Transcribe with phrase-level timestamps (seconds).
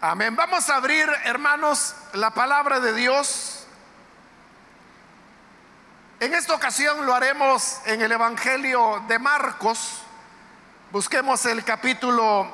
[0.00, 0.36] Amén.
[0.36, 3.66] Vamos a abrir, hermanos, la palabra de Dios.
[6.20, 10.02] En esta ocasión lo haremos en el Evangelio de Marcos.
[10.92, 12.48] Busquemos el capítulo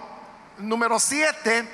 [0.57, 1.69] número 7.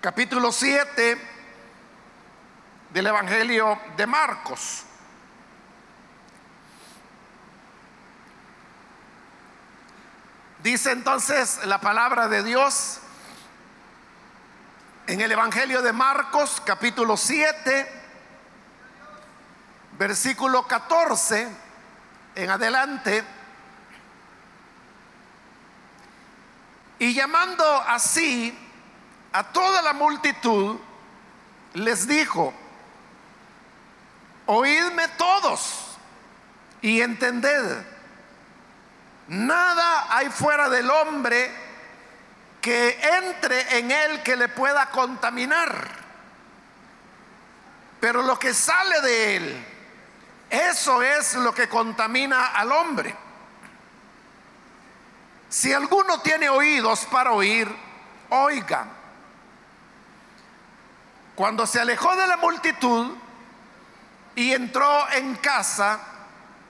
[0.00, 1.18] Capítulo 7
[2.90, 4.84] del Evangelio de Marcos.
[10.70, 12.98] Dice entonces la palabra de Dios
[15.06, 17.90] en el Evangelio de Marcos capítulo 7,
[19.92, 21.48] versículo 14
[22.34, 23.24] en adelante.
[26.98, 28.54] Y llamando así
[29.32, 30.78] a toda la multitud,
[31.72, 32.52] les dijo,
[34.44, 35.96] oídme todos
[36.82, 37.97] y entended
[39.28, 41.52] Nada hay fuera del hombre
[42.60, 45.88] que entre en él que le pueda contaminar.
[48.00, 49.66] Pero lo que sale de él,
[50.48, 53.14] eso es lo que contamina al hombre.
[55.48, 57.68] Si alguno tiene oídos para oír,
[58.30, 58.86] oiga.
[61.34, 63.14] Cuando se alejó de la multitud
[64.34, 66.00] y entró en casa,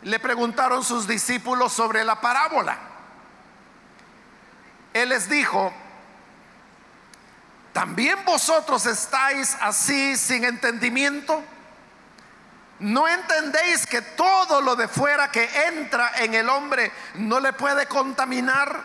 [0.03, 2.79] le preguntaron sus discípulos sobre la parábola.
[4.93, 5.73] Él les dijo,
[7.73, 11.43] ¿también vosotros estáis así sin entendimiento?
[12.81, 17.87] ¿No entendéis que todo lo de fuera que entra en el hombre no le puede
[17.87, 18.83] contaminar?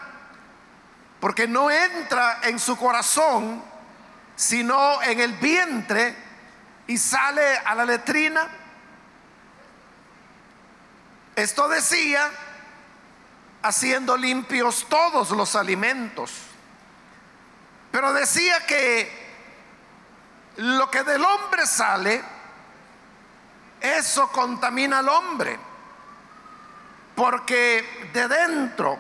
[1.20, 3.64] Porque no entra en su corazón,
[4.36, 6.16] sino en el vientre
[6.88, 8.48] y sale a la letrina.
[11.36, 12.30] Esto decía,
[13.64, 16.32] haciendo limpios todos los alimentos.
[17.92, 19.24] Pero decía que
[20.58, 22.24] lo que del hombre sale,
[23.82, 25.58] eso contamina al hombre.
[27.16, 28.98] Porque de dentro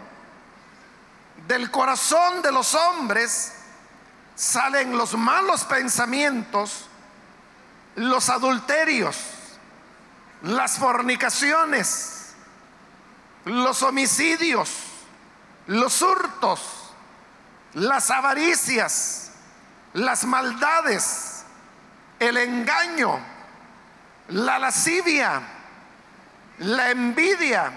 [1.47, 3.53] del corazón de los hombres
[4.35, 6.87] salen los malos pensamientos,
[7.95, 9.17] los adulterios,
[10.43, 12.22] las fornicaciones
[13.45, 14.69] los homicidios,
[15.67, 16.93] los hurtos,
[17.73, 19.31] las avaricias,
[19.93, 21.43] las maldades,
[22.19, 23.19] el engaño,
[24.29, 25.41] la lascivia,
[26.59, 27.71] la envidia,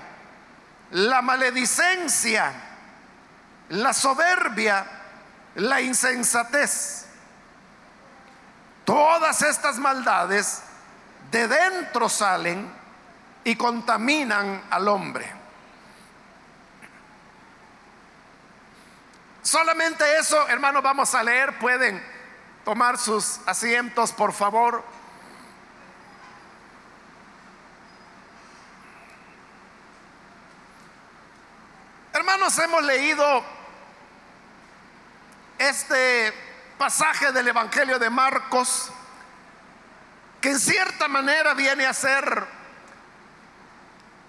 [0.91, 2.53] la maledicencia,
[3.71, 4.87] la soberbia,
[5.57, 7.07] la insensatez.
[8.85, 10.63] Todas estas maldades
[11.31, 12.71] de dentro salen
[13.43, 15.46] y contaminan al hombre.
[19.47, 21.57] Solamente eso, hermanos, vamos a leer.
[21.61, 22.05] Pueden
[22.65, 24.83] tomar sus asientos, por favor.
[32.13, 33.45] Hermanos, hemos leído
[35.59, 36.35] este
[36.77, 38.91] pasaje del Evangelio de Marcos,
[40.41, 42.45] que en cierta manera viene a ser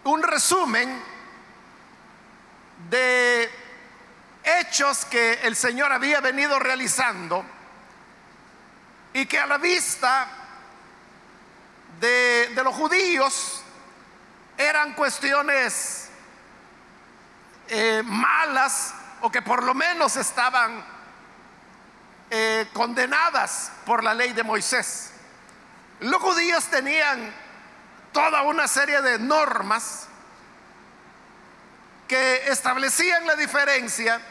[0.03, 1.03] un resumen
[2.91, 3.66] de
[4.47, 7.45] hechos que el Señor había venido realizando
[9.13, 10.27] y que a la vista
[11.99, 13.61] de, los judíos
[14.57, 16.09] eran cuestiones
[17.67, 20.83] eh, malas o que por lo menos estaban
[22.29, 25.11] eh, condenadas por la ley de Moisés.
[25.99, 27.33] Los judíos tenían
[28.13, 30.07] toda una serie de normas
[32.07, 34.21] que establecían la diferencia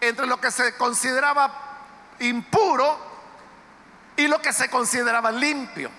[0.00, 1.52] entre lo que se consideraba
[2.20, 2.98] impuro
[4.16, 5.90] y lo que se consideraba limpio.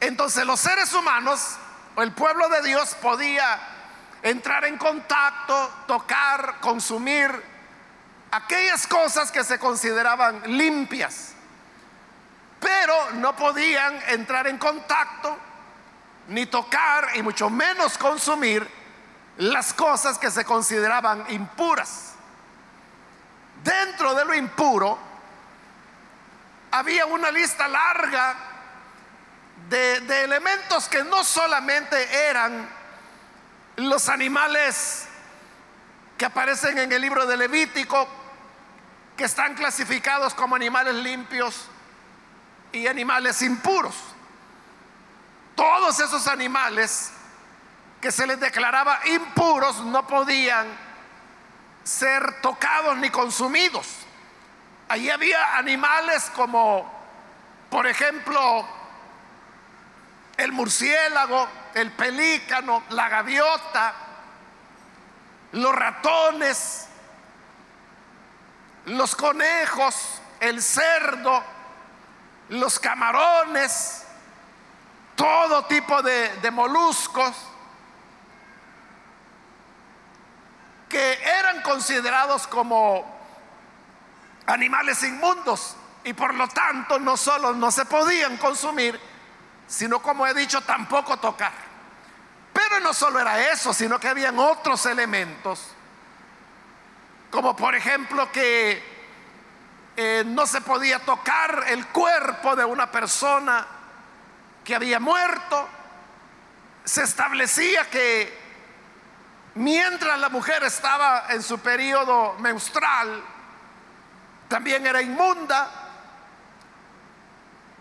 [0.00, 1.58] Entonces los seres humanos
[1.96, 3.58] el pueblo de Dios podía
[4.22, 7.30] entrar en contacto, tocar, consumir
[8.30, 11.34] aquellas cosas que se consideraban limpias,
[12.58, 15.36] pero no podían entrar en contacto,
[16.28, 18.68] ni tocar, y mucho menos consumir
[19.36, 22.13] las cosas que se consideraban impuras.
[23.64, 24.98] Dentro de lo impuro
[26.70, 28.36] había una lista larga
[29.70, 32.68] de, elementos que no solamente eran
[33.76, 35.06] los animales
[36.18, 38.06] que aparecen en el libro de Levítico,
[39.16, 41.66] que están clasificados como animales limpios
[42.70, 43.94] y animales impuros.
[45.54, 47.10] Todo todos esos animales
[48.00, 50.66] que se les declaraba impuros no podían
[51.84, 53.86] ser tocados ni consumidos.
[54.88, 56.90] Allí había animales como,
[57.70, 58.66] por ejemplo,
[60.36, 63.94] el murciélago, el pelícano, la gaviota,
[65.52, 66.88] los ratones,
[68.86, 71.42] los conejos, el cerdo,
[72.50, 74.04] los camarones,
[75.14, 77.34] todo tipo de, moluscos
[80.98, 83.04] eran considerados como
[84.46, 89.00] animales inmundos y por lo tanto no solo no se podían consumir,
[89.66, 91.52] sino como he dicho, tampoco tocar.
[92.52, 95.66] Pero no solo era eso, sino que habían otros elementos,
[97.30, 98.94] como por ejemplo que
[99.96, 103.66] eh, no se podía tocar el cuerpo de una persona
[104.62, 105.68] que había muerto.
[106.84, 108.43] Se establecía que
[109.54, 113.22] mientras la mujer estaba en su periodo menstrual,
[114.48, 115.68] también era inmunda.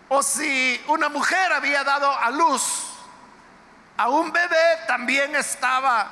[0.10, 2.94] O si una mujer había dado a luz
[3.98, 6.08] a un bebé, también estaba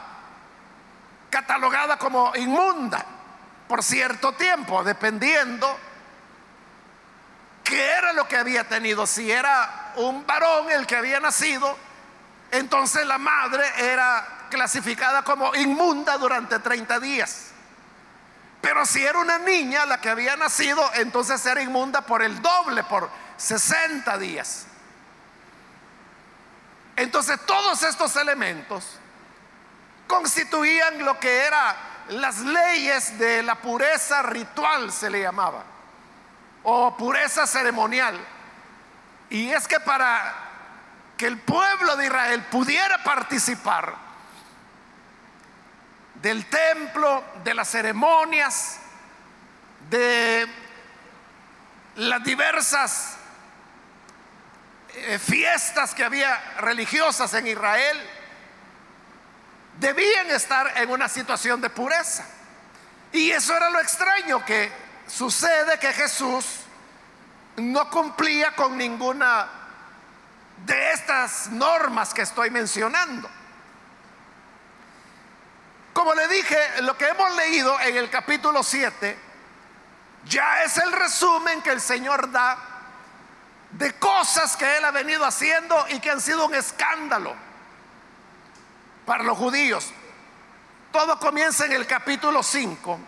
[1.29, 3.05] catalogada como inmunda
[3.67, 5.79] por cierto tiempo, dependiendo
[7.63, 9.07] qué era lo que había tenido.
[9.07, 11.77] Si era un varón el que había nacido,
[12.51, 17.47] entonces la madre era clasificada como inmunda durante 30 días.
[18.61, 22.83] Pero si era una niña la que había nacido, entonces era inmunda por el doble,
[22.83, 24.67] por 60 días.
[26.95, 28.85] Entonces todos estos elementos
[30.05, 31.75] constituían lo que era
[32.09, 35.63] las leyes de la pureza ritual, se le llamaba
[36.63, 38.19] o pureza ceremonial.
[39.29, 40.35] Y es que para
[41.17, 44.10] que el pueblo de Israel pudiera participar
[46.21, 48.77] del templo, de las ceremonias,
[49.89, 50.47] de
[51.95, 53.17] las diversas
[54.95, 57.97] eh, fiestas que había religiosas en Israel,
[59.79, 62.25] debían estar en una situación de pureza.
[63.11, 64.71] Y eso era lo extraño que
[65.11, 66.45] Sucede que Jesús
[67.57, 69.45] no cumplía con ninguna
[70.65, 73.29] de estas normas que estoy mencionando.
[75.93, 79.17] Como le dije, lo que hemos leído en el capítulo 7
[80.25, 82.57] ya es el resumen que el Señor da
[83.71, 87.33] de cosas que Él ha venido haciendo y que han sido un escándalo
[89.05, 89.91] para los judíos.
[90.91, 92.99] Todo comienza en el capítulo 5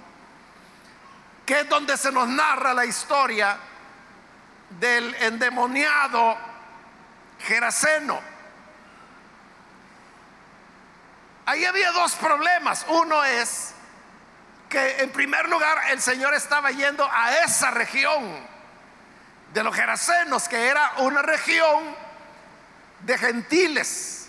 [1.46, 3.58] que es donde se nos narra la historia
[4.80, 6.38] del endemoniado
[7.40, 8.33] Geraseno.
[11.46, 12.86] Ahí había dos problemas.
[12.88, 13.74] Uno es
[14.70, 18.48] que en primer lugar el Señor estaba yendo a esa región
[19.54, 21.96] de los Gerasenos, que era una región
[23.02, 24.28] de gentiles.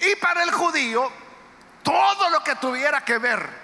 [0.00, 1.10] Y para el judío,
[1.82, 3.62] todo lo que tuviera que ver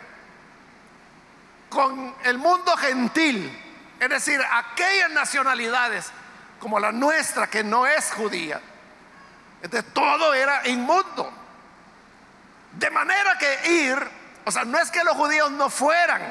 [1.71, 3.51] con el mundo gentil,
[4.01, 6.11] es decir, aquellas nacionalidades
[6.61, 8.61] como la nuestra que no es judía,
[9.95, 11.33] todo era inmundo.
[12.79, 14.11] De manera que ir,
[14.45, 16.23] o sea, no es que los judíos no fueran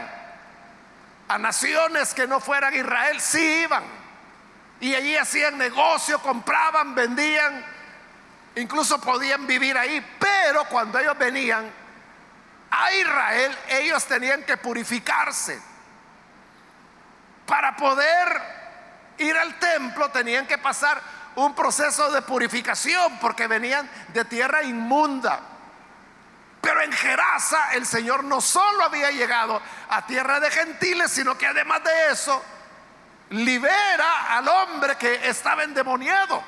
[1.27, 3.83] a naciones que no fueran Israel, sí iban.
[4.79, 7.65] Y allí hacían negocio, compraban, vendían,
[8.55, 10.01] incluso podían vivir ahí.
[10.19, 11.69] Pero cuando ellos venían
[12.71, 15.61] a Israel, ellos tenían que purificarse.
[17.45, 18.41] Para poder
[19.17, 21.01] ir al templo tenían que pasar
[21.35, 25.56] un proceso de purificación porque venían de tierra inmunda.
[26.61, 31.47] Pero en Gerasa el Señor no solo había llegado a tierra de gentiles, sino que
[31.47, 32.43] además de eso
[33.29, 36.43] libera al hombre que estaba endemoniado.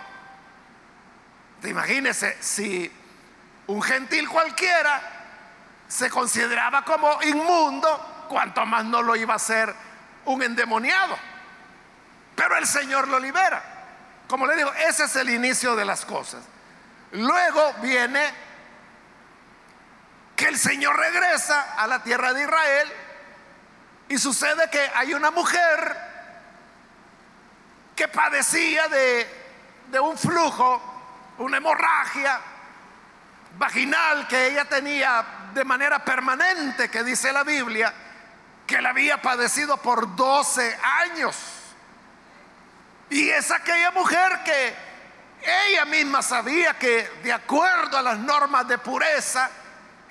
[1.63, 2.91] Imagínese si
[3.67, 5.01] un gentil cualquiera
[5.87, 9.73] se consideraba como inmundo, cuanto más no lo iba a ser
[10.25, 11.17] un endemoniado.
[12.35, 13.61] Pero el Señor lo libera.
[14.27, 16.43] Como le digo, ese es el inicio de las cosas.
[17.11, 18.31] Luego viene
[20.39, 22.89] que el Señor regresa a la tierra de Israel
[24.07, 25.97] y sucede que hay una mujer
[27.93, 29.27] que padecía de,
[29.87, 32.39] de un flujo, una hemorragia
[33.57, 37.93] vaginal que ella tenía de manera permanente, que dice la Biblia,
[38.65, 41.35] que la había padecido por 12 años.
[43.09, 44.73] Y es aquella mujer que
[45.67, 49.51] ella misma sabía que de acuerdo a las normas de pureza,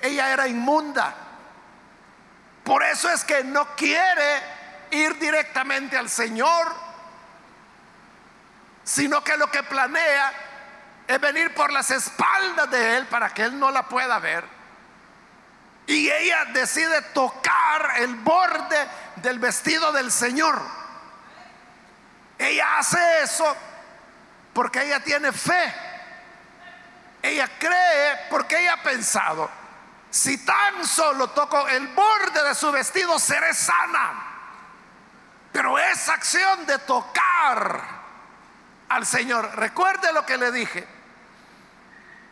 [0.01, 1.13] ella era inmunda.
[2.63, 4.41] Por eso es que no quiere
[4.91, 6.73] ir directamente al Señor,
[8.83, 10.33] sino que lo que planea
[11.07, 14.43] es venir por las espaldas de Él para que Él no la pueda ver.
[15.87, 20.61] Y ella decide tocar el borde del vestido del Señor.
[22.37, 23.57] Ella hace eso
[24.53, 25.73] porque ella tiene fe.
[27.21, 29.49] Ella cree porque ella ha pensado,
[30.09, 34.25] si tan solo toco el borde de su vestido, seré sana.
[35.51, 37.99] Pero esa acción de tocar
[38.89, 40.87] al Señor, recuerde lo que le dije,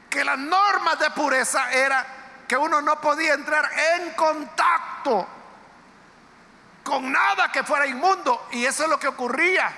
[0.09, 2.05] que las normas de pureza era
[2.47, 5.27] que uno no podía entrar en contacto
[6.83, 8.47] con nada que fuera inmundo.
[8.51, 9.71] Y eso es lo que ocurría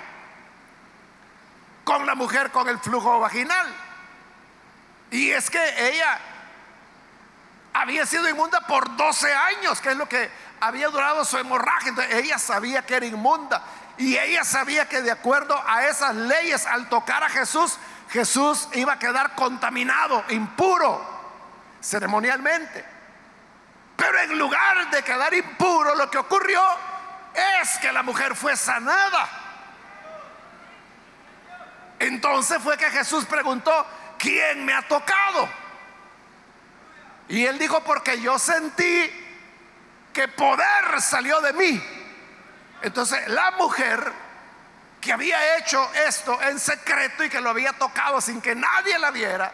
[1.83, 3.67] con la mujer con el flujo vaginal.
[5.11, 6.19] Y es que ella
[7.79, 11.89] había sido inmunda por 12 años, que es lo que había durado su hemorragia.
[11.89, 13.62] Entonces ella sabía que era inmunda.
[13.98, 17.77] Y ella sabía que de acuerdo a esas leyes, al tocar a Jesús,
[18.09, 21.05] Jesús iba a quedar contaminado, impuro,
[21.81, 22.86] ceremonialmente.
[23.95, 26.62] Pero en lugar de quedar impuro, lo que ocurrió
[27.62, 29.27] es que la mujer fue sanada.
[32.00, 33.86] Entonces fue que Jesús preguntó,
[34.17, 35.50] ¿quién me ha tocado?
[37.29, 39.09] Y él dijo, porque yo sentí
[40.12, 41.83] que poder salió de mí.
[42.81, 44.12] Entonces la mujer
[45.00, 49.12] que había hecho esto en secreto y que lo había tocado sin que nadie la
[49.12, 49.51] viera,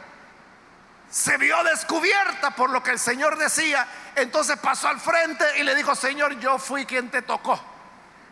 [1.10, 3.86] se vio descubierta por lo que el Señor decía.
[4.15, 7.60] Entonces pasó al frente y le dijo, Señor, yo fui quien te tocó.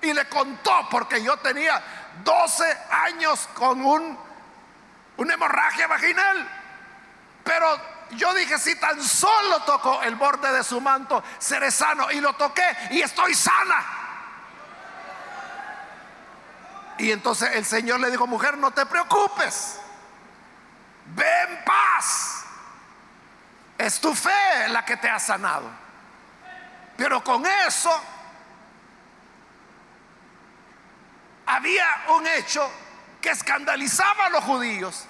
[0.01, 1.81] Y le contó, porque yo tenía
[2.23, 4.17] 12 años con un,
[5.17, 6.49] una hemorragia vaginal.
[7.43, 12.11] Pero yo dije, si tan solo toco el borde de su manto, seré sano.
[12.11, 13.83] Y lo toqué y estoy sana.
[16.97, 19.79] Y entonces el Señor le dijo, mujer, no te preocupes.
[21.07, 22.45] Ve en paz.
[23.77, 25.69] Es tu fe la que te ha sanado.
[26.95, 28.01] Pero con eso
[31.45, 32.69] había un hecho
[33.21, 35.07] que escandalizaba a los judíos.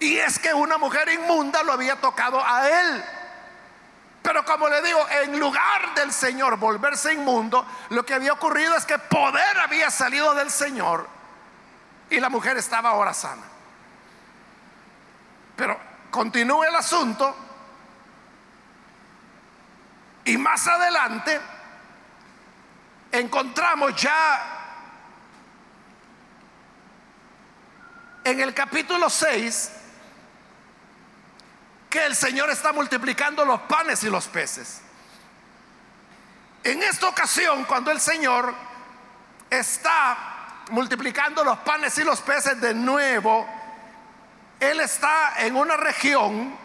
[0.00, 3.04] Y es que una mujer inmunda lo había tocado a él.
[4.22, 8.86] Pero como le digo, en lugar del Señor volverse inmundo, lo que había ocurrido es
[8.86, 11.06] que poder había salido del Señor
[12.08, 13.42] y la mujer estaba ahora sana.
[15.56, 15.78] Pero
[16.10, 17.36] continúa el asunto
[20.24, 21.40] y más adelante
[23.12, 24.54] encontramos ya
[28.24, 29.70] en el capítulo 6
[31.94, 34.80] que el Señor está multiplicando los panes y los peces.
[36.64, 38.52] En esta ocasión, cuando el Señor
[39.48, 40.18] está
[40.70, 43.48] multiplicando los panes y los peces de nuevo,
[44.58, 46.58] Él está en una región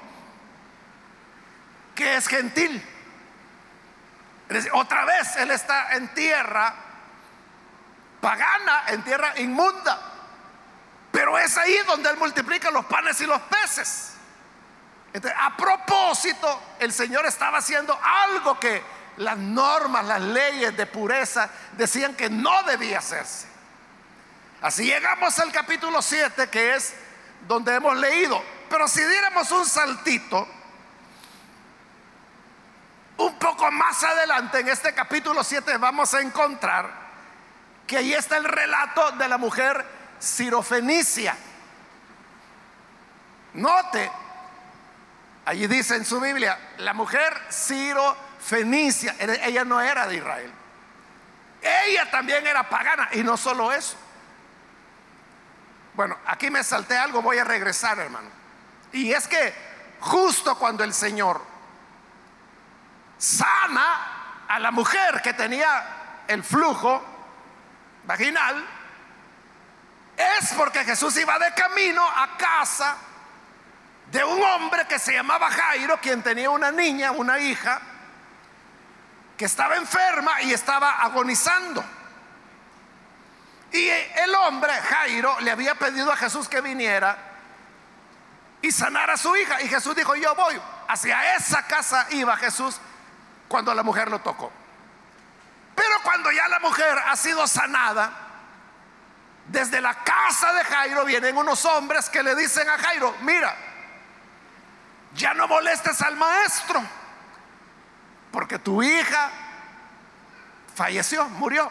[1.93, 2.83] que es gentil.
[4.73, 6.73] otra vez Él está en tierra
[8.19, 10.01] pagana, en tierra inmunda.
[11.11, 14.15] Pero es ahí donde Él multiplica los panes y los peces
[15.13, 18.83] a propósito, el Señor estaba haciendo algo que
[19.17, 23.47] las normas, las leyes de pureza decían que no debía hacerse.
[24.61, 26.93] Así llegamos al capítulo 7, que es
[27.47, 28.41] donde hemos leído.
[28.69, 30.47] Pero si diéramos un saltito,
[33.17, 36.89] un poco más adelante en este capítulo 7 vamos a encontrar
[37.85, 39.85] que ahí está el relato de la mujer
[40.19, 41.35] sirofenicia.
[43.55, 44.11] Note
[45.49, 50.53] Allí dice en su Biblia, la mujer Ciro Fenicia, ella no era de Israel.
[51.59, 53.97] Ella también era pagana y no solo eso.
[55.95, 58.29] Bueno, aquí me salté algo, voy a regresar, hermano.
[58.91, 59.51] Y es que
[60.01, 61.41] justo cuando el Señor
[63.17, 67.03] sana a la mujer que tenía el flujo
[68.03, 68.63] vaginal,
[70.15, 72.97] es porque Jesús iba de camino a casa
[74.11, 77.79] de un hombre que se llamaba Jairo, quien tenía una niña, una hija,
[79.37, 81.83] que estaba enferma y estaba agonizando.
[83.71, 87.17] Y el hombre, Jairo, le había pedido a Jesús que viniera
[88.61, 89.61] y sanara a su hija.
[89.61, 90.59] Y Jesús dijo, yo voy.
[90.87, 92.79] Hacia esa casa iba Jesús
[93.47, 94.51] cuando la mujer lo tocó.
[95.75, 98.11] Pero cuando ya la mujer ha sido sanada,
[99.47, 103.55] desde la casa de Jairo vienen unos hombres que le dicen a Jairo, mira,
[105.13, 106.81] ya no molestes al maestro,
[108.31, 109.31] porque tu hija
[110.75, 111.69] falleció, murió.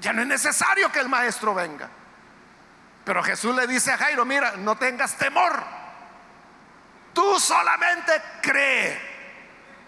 [0.00, 1.88] Ya no es necesario que el maestro venga.
[3.04, 5.62] Pero Jesús le dice a Jairo, mira, no tengas temor.
[7.12, 8.12] Tú solamente
[8.42, 9.00] cree.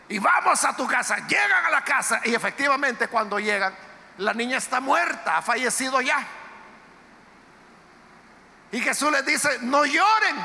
[0.08, 1.16] Y vamos a tu casa.
[1.28, 3.74] Llegan a la casa y efectivamente cuando llegan,
[4.18, 6.26] la niña está muerta, ha fallecido ya.
[8.72, 10.36] Y Jesús les dice, no lloren,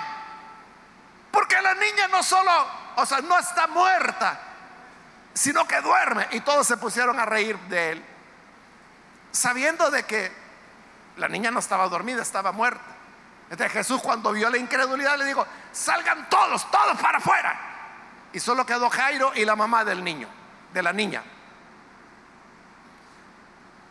[1.36, 2.50] porque la niña no solo,
[2.96, 4.40] o sea, no está muerta,
[5.34, 6.30] sino que duerme.
[6.32, 8.06] Y todos se pusieron a reír de él,
[9.34, 10.32] sabiendo de que
[11.18, 12.86] la niña no estaba dormida, estaba muerta.
[13.50, 17.60] Entonces Jesús cuando vio la incredulidad le dijo, salgan todos, todos para afuera.
[18.32, 20.30] Y solo quedó Jairo y la mamá del niño,
[20.74, 21.22] de la niña.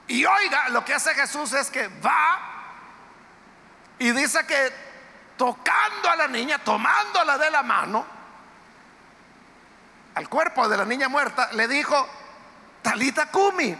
[0.06, 2.40] Y oiga, lo que hace Jesús es que va
[3.98, 4.93] y dice que
[5.36, 8.04] tocando a la niña, tomándola de la mano,
[10.14, 12.08] al cuerpo de la niña muerta, le dijo,
[12.82, 13.76] Talita Kumi,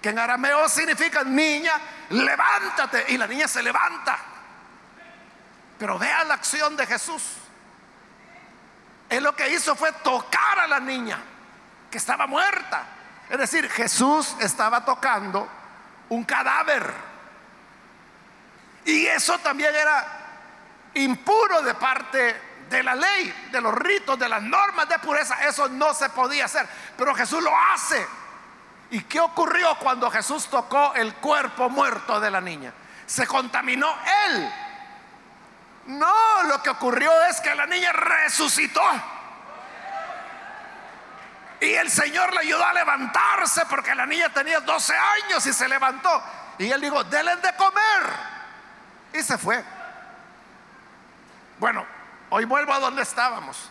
[0.00, 1.72] que en arameo significa niña,
[2.10, 3.06] levántate.
[3.08, 4.18] Y la niña se levanta.
[5.78, 7.22] Pero vea la acción de Jesús.
[9.08, 11.18] Él lo que hizo fue tocar a la niña,
[11.90, 12.84] que estaba muerta.
[13.28, 15.48] Es decir, Jesús estaba tocando
[16.08, 16.92] un cadáver.
[18.84, 20.21] Y eso también era
[20.94, 25.44] impuro de parte de la ley, de los ritos, de las normas de pureza.
[25.46, 26.66] Eso no se podía hacer.
[26.96, 28.06] Pero Jesús lo hace.
[28.90, 32.72] ¿Y qué ocurrió cuando Jesús tocó el cuerpo muerto de la niña?
[33.06, 33.94] Se contaminó
[34.26, 34.52] él.
[35.86, 38.82] No, lo que ocurrió es que la niña resucitó.
[41.60, 45.68] Y el Señor le ayudó a levantarse porque la niña tenía 12 años y se
[45.68, 46.22] levantó.
[46.58, 48.32] Y él dijo, denle de comer.
[49.12, 49.62] Y se fue.
[51.62, 51.86] Bueno,
[52.30, 53.70] hoy vuelvo a donde estábamos.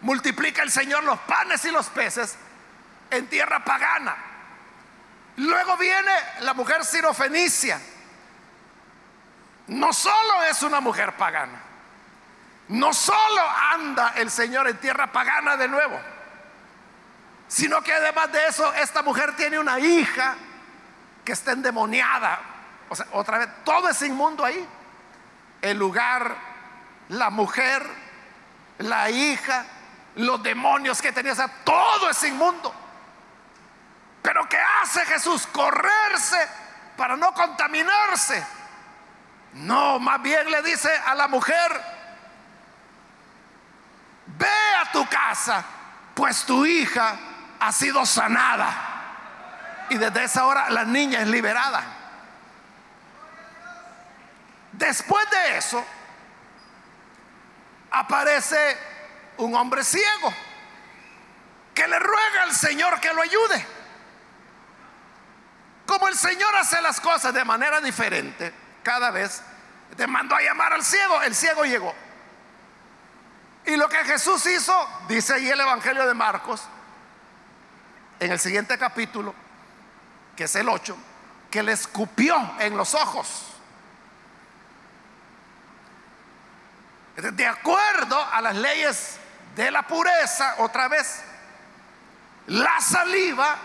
[0.00, 2.36] Multiplica el Señor los panes y los peces
[3.12, 4.16] en tierra pagana.
[5.36, 7.80] Luego viene la mujer sirofenicia.
[9.68, 11.60] No solo es una mujer pagana,
[12.70, 15.96] no solo anda el Señor en tierra pagana de nuevo,
[17.46, 20.34] sino que además de eso, esta mujer tiene una hija
[21.24, 22.40] que está endemoniada
[22.88, 24.68] o sea, otra vez, todo es inmundo ahí.
[25.62, 26.36] El lugar,
[27.08, 27.82] la mujer,
[28.78, 29.64] la hija,
[30.16, 32.74] los demonios que tenía, o sea, todo es inmundo.
[34.20, 35.46] Pero ¿qué hace Jesús?
[35.46, 36.48] Correrse
[36.96, 38.44] para no contaminarse.
[39.54, 41.80] No, más bien le dice a la mujer,
[44.26, 45.64] ve a tu casa,
[46.14, 47.16] pues tu hija
[47.60, 49.86] ha sido sanada.
[49.90, 52.01] Y desde esa hora la niña es liberada.
[54.82, 55.84] Después de eso,
[57.92, 58.76] aparece
[59.36, 60.34] un hombre ciego
[61.72, 63.64] que le ruega al Señor que lo ayude.
[65.86, 69.40] Como el Señor hace las cosas de manera diferente, cada vez
[69.96, 71.94] te mandó a llamar al ciego, el ciego llegó.
[73.64, 76.60] Y lo que Jesús hizo, dice ahí el Evangelio de Marcos,
[78.18, 79.32] en el siguiente capítulo,
[80.34, 80.96] que es el 8,
[81.52, 83.51] que le escupió en los ojos.
[87.16, 89.18] De acuerdo a las leyes
[89.54, 91.22] de la pureza, otra vez,
[92.46, 93.56] la saliva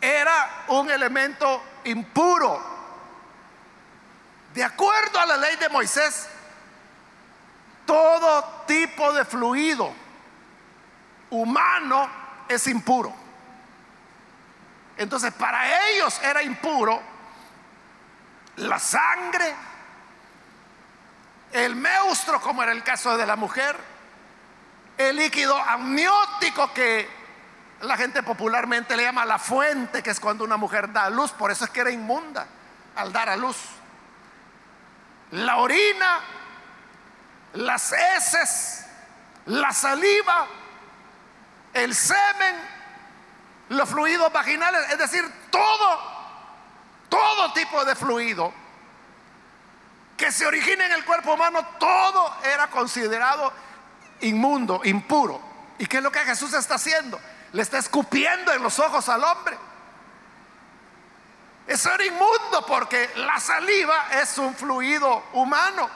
[0.00, 2.74] era un elemento impuro.
[4.52, 6.28] De acuerdo a la ley de Moisés,
[7.84, 9.92] todo tipo de fluido
[11.30, 12.10] humano
[12.48, 13.14] es impuro.
[14.96, 17.00] Entonces, para ellos era impuro
[18.56, 19.54] la sangre,
[21.56, 23.76] el meustro, como era el caso de la mujer,
[24.98, 27.08] el líquido amniótico que
[27.80, 31.32] la gente popularmente le llama la fuente, que es cuando una mujer da a luz,
[31.32, 32.46] por eso es que era inmunda
[32.94, 33.56] al dar a luz.
[35.30, 36.20] La orina,
[37.54, 38.84] las heces,
[39.46, 40.46] la saliva,
[41.72, 42.54] el semen,
[43.70, 46.00] los fluidos vaginales, es decir, todo,
[47.08, 48.65] todo tipo de fluido
[50.16, 53.52] que se origina en el cuerpo humano, todo era considerado
[54.20, 55.40] inmundo, impuro.
[55.78, 57.20] ¿Y qué es lo que Jesús está haciendo?
[57.52, 59.58] Le está escupiendo en los ojos al hombre.
[61.66, 65.90] Eso era inmundo porque la saliva es un fluido humano.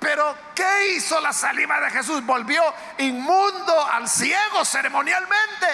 [0.00, 2.24] Pero ¿qué hizo la saliva de Jesús?
[2.26, 2.62] Volvió
[2.98, 5.66] inmundo al ciego ceremonialmente.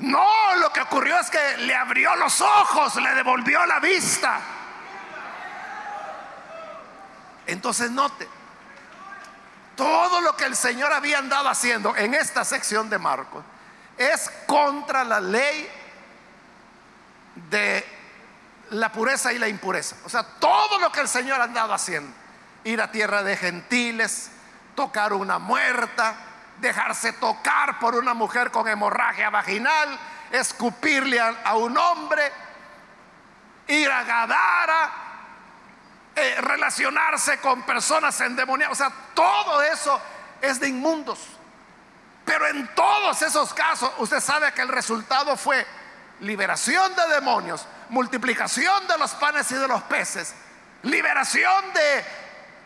[0.00, 4.38] No, lo que ocurrió es que le abrió los ojos, le devolvió la vista.
[7.46, 8.28] Entonces note,
[9.76, 13.44] todo lo que el Señor había andado haciendo en esta sección de Marcos
[13.96, 15.68] es contra la ley
[17.50, 17.84] de
[18.70, 19.96] la pureza y la impureza.
[20.04, 22.12] O sea, todo lo que el Señor ha andado haciendo,
[22.64, 24.30] ir a tierra de gentiles,
[24.74, 26.14] tocar una muerta,
[26.58, 29.98] dejarse tocar por una mujer con hemorragia vaginal,
[30.30, 32.32] escupirle a, un hombre,
[33.68, 34.90] ir a Gadara,
[36.18, 38.72] eh, relacionarse con personas endemoniadas.
[38.72, 40.00] O sea, todo eso
[40.40, 41.18] es de inmundos.
[42.24, 45.66] Pero en todos esos casos, usted sabe que el resultado fue
[46.20, 50.34] liberación de demonios, multiplicación de los panes y de los peces,
[50.84, 52.04] liberación de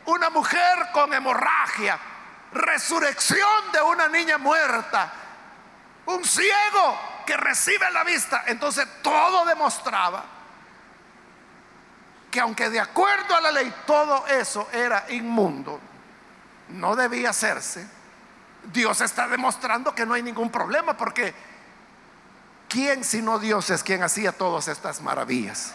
[0.07, 1.99] una mujer con hemorragia,
[2.53, 5.13] resurrección de una niña muerta,
[6.07, 8.45] un ciego que recibe la vista.
[8.47, 10.40] Entonces todo demostraba
[12.31, 15.81] que aunque de acuerdo a la ley todo eso era inmundo,
[16.69, 17.87] no debía hacerse,
[18.73, 21.35] Dios está demostrando que no hay ningún problema porque
[22.69, 25.75] ¿quién sino Dios es quien hacía todas estas maravillas?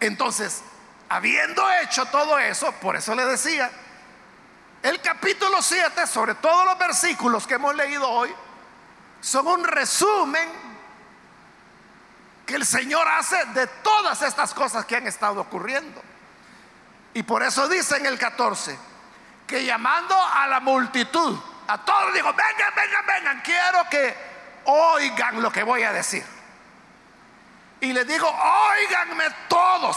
[0.00, 0.62] Entonces,
[1.08, 3.70] habiendo hecho todo eso, por eso le decía,
[4.82, 8.34] el capítulo 7, sobre todos los versículos que hemos leído hoy,
[9.20, 10.69] son un resumen
[12.50, 16.02] que el Señor hace de todas estas cosas que han estado ocurriendo.
[17.14, 18.76] Y por eso dice en el 14,
[19.46, 24.16] que llamando a la multitud, a todos digo, vengan, vengan, vengan, quiero que
[24.64, 26.24] oigan lo que voy a decir.
[27.80, 29.96] Y les digo, oiganme todos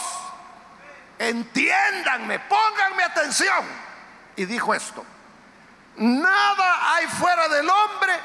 [1.17, 3.65] entiéndanme, pónganme atención.
[4.35, 5.03] Y dijo esto,
[5.97, 8.19] nada hay fuera del hombre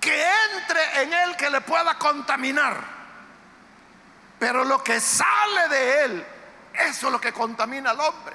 [0.00, 2.91] que entre en él que le pueda contaminar.
[4.42, 6.26] Pero lo que sale de él,
[6.74, 8.34] eso es lo que contamina al hombre.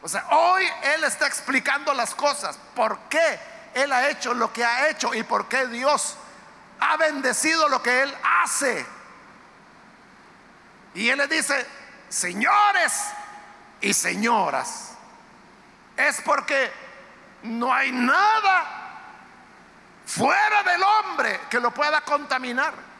[0.00, 3.40] O sea, hoy él está explicando las cosas, por qué
[3.74, 6.16] él ha hecho lo que ha hecho y por qué Dios
[6.78, 8.86] ha bendecido lo que él hace.
[10.94, 11.66] Y él le dice,
[12.08, 13.02] señores
[13.80, 14.92] y señoras,
[15.96, 16.72] es porque
[17.42, 19.00] no hay nada
[20.06, 22.91] fuera del hombre que lo pueda contaminar.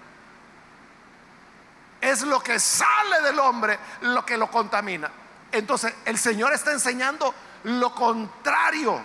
[2.03, 5.09] Es lo que sale del hombre lo que lo contamina.
[5.53, 9.01] Entonces el Señor está enseñando lo contrario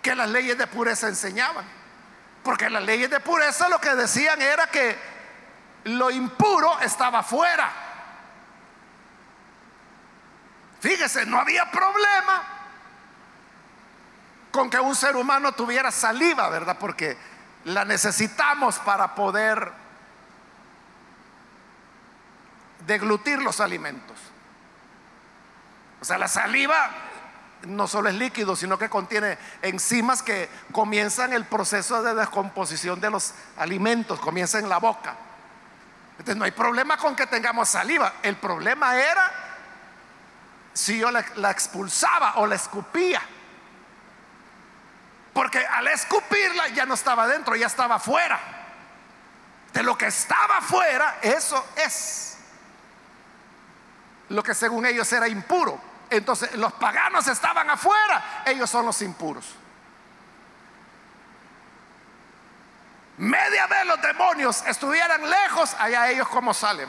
[0.00, 1.66] que las leyes de pureza enseñaban.
[2.42, 4.98] Porque las leyes de pureza lo que decían era que
[5.84, 7.70] lo impuro estaba fuera.
[10.80, 12.42] Fíjese, no había problema
[14.50, 16.78] con que un ser humano tuviera saliva, ¿verdad?
[16.78, 17.18] Porque
[17.64, 19.87] la necesitamos para poder
[22.88, 24.16] deglutir los alimentos.
[26.00, 26.90] O sea, la saliva
[27.62, 33.10] no solo es líquido, sino que contiene enzimas que comienzan el proceso de descomposición de
[33.10, 35.14] los alimentos, comienza en la boca.
[36.12, 38.14] Entonces no hay problema con que tengamos saliva.
[38.22, 39.32] El problema era
[40.72, 43.20] si yo la, expulsaba o la escupía.
[45.34, 48.40] Porque al escupirla ya no estaba dentro, ya estaba afuera.
[49.72, 52.27] De lo que estaba afuera, eso es
[54.30, 55.80] lo que según ellos era impuro.
[56.10, 59.44] Entonces los paganos estaban afuera, ellos son los impuros.
[63.18, 66.88] media vez los demonios estuvieran lejos, allá ellos como salen.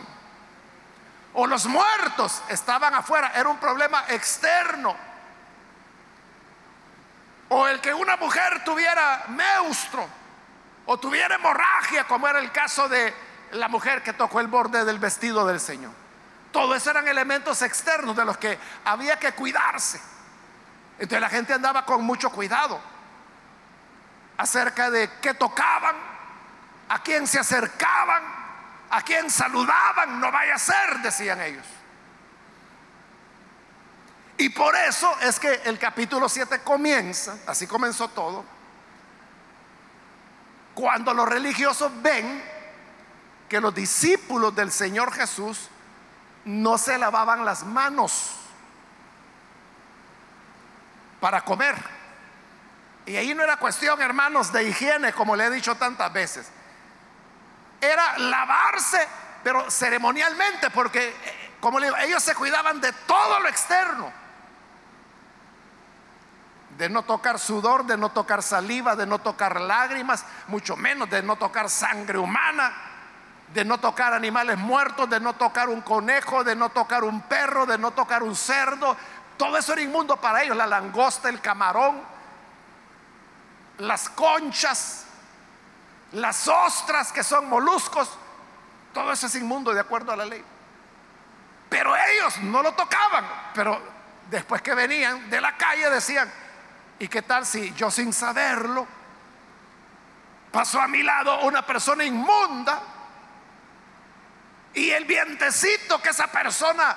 [1.34, 4.96] O los muertos estaban afuera, era un problema externo.
[7.50, 10.08] O el que una mujer tuviera meustro
[10.86, 13.14] o tuviera hemorragia, como era el caso de
[13.52, 15.92] la mujer que tocó el borde del vestido del Señor.
[16.52, 20.02] Todo eso eran elementos externos de los que había que cuidarse.
[20.94, 22.80] Entonces la gente andaba con mucho cuidado
[24.38, 25.96] acerca de qué tocaban,
[26.90, 28.24] a quien se acercaban,
[28.90, 31.66] a quien saludaban, no vaya a ser, decían ellos.
[34.38, 38.46] Y por eso es que el capítulo 7 comienza, así comenzó todo,
[40.74, 42.42] cuando los religiosos ven
[43.50, 45.70] que los discípulos del Señor Jesús
[46.46, 48.36] no se lavaban las manos
[51.20, 51.76] para comer.
[53.06, 56.52] Y ahí no era cuestión, hermanos, de higiene, como le he dicho tantas veces
[57.82, 59.08] era lavarse,
[59.44, 61.16] pero ceremonialmente, porque,
[61.60, 64.20] como le digo, ellos se cuidaban de todo lo externo.
[66.78, 71.22] de no tocar sudor, de no tocar saliva, de no tocar lágrimas, mucho menos de
[71.22, 72.74] no tocar sangre humana,
[73.54, 77.66] de no tocar animales muertos, de no tocar un conejo, de no tocar un perro,
[77.66, 78.96] de no tocar un cerdo.
[79.38, 82.02] Todo eso era inmundo para ellos, la langosta, el camarón,
[83.80, 85.06] las conchas,
[86.14, 88.10] las ostras que son moluscos,
[88.94, 90.44] todo eso es inmundo de acuerdo a la ley.
[91.70, 93.82] Pero ellos no lo tocaban, pero
[94.30, 96.32] después que venían de la calle decían,
[97.00, 98.86] ¿Y qué tal si yo sin saberlo
[100.52, 102.82] pasó a mi lado una persona inmunda
[104.74, 106.96] y el vientecito que esa persona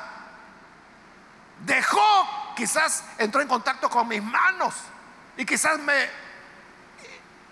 [1.60, 4.74] dejó quizás entró en contacto con mis manos
[5.36, 6.10] y quizás me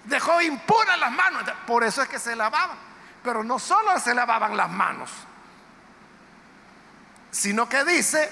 [0.04, 1.44] dejó impuras las manos?
[1.66, 2.78] Por eso es que se lavaban.
[3.22, 5.10] Pero no solo se lavaban las manos,
[7.30, 8.30] sino que dice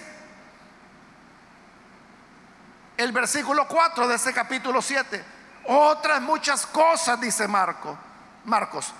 [2.96, 5.24] el versículo 4 de ese capítulo 7.
[5.66, 7.98] Otras muchas cosas, dice Marco,
[8.46, 8.92] Marcos.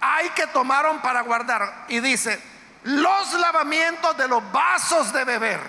[0.00, 1.86] Hay que tomaron para guardar.
[1.88, 2.40] Y dice,
[2.84, 5.60] los lavamientos de los vasos de beber,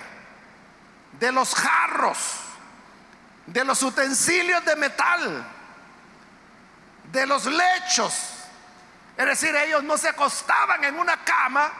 [1.20, 2.18] de los jarros,
[3.46, 5.46] de los utensilios de metal,
[7.12, 8.36] de los lechos.
[9.18, 11.72] Es decir, ellos no se acostaban en una cama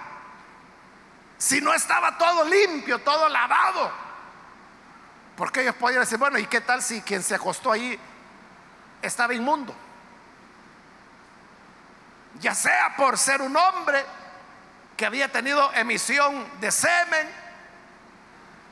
[1.38, 3.92] si no estaba todo limpio, todo lavado.
[5.38, 7.98] Porque ellos podían decir, bueno, ¿y qué tal si quien se acostó ahí
[9.02, 9.74] estaba inmundo?
[12.40, 14.06] Ya sea por ser un hombre
[14.96, 17.30] que había tenido emisión de semen,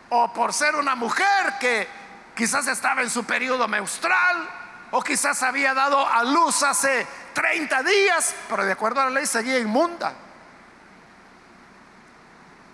[0.10, 1.88] o por ser una mujer que
[2.36, 4.50] quizás estaba en su periodo menstrual,
[4.92, 9.26] o quizás había dado a luz hace 30 días, pero de acuerdo a la ley
[9.26, 10.14] seguía inmunda.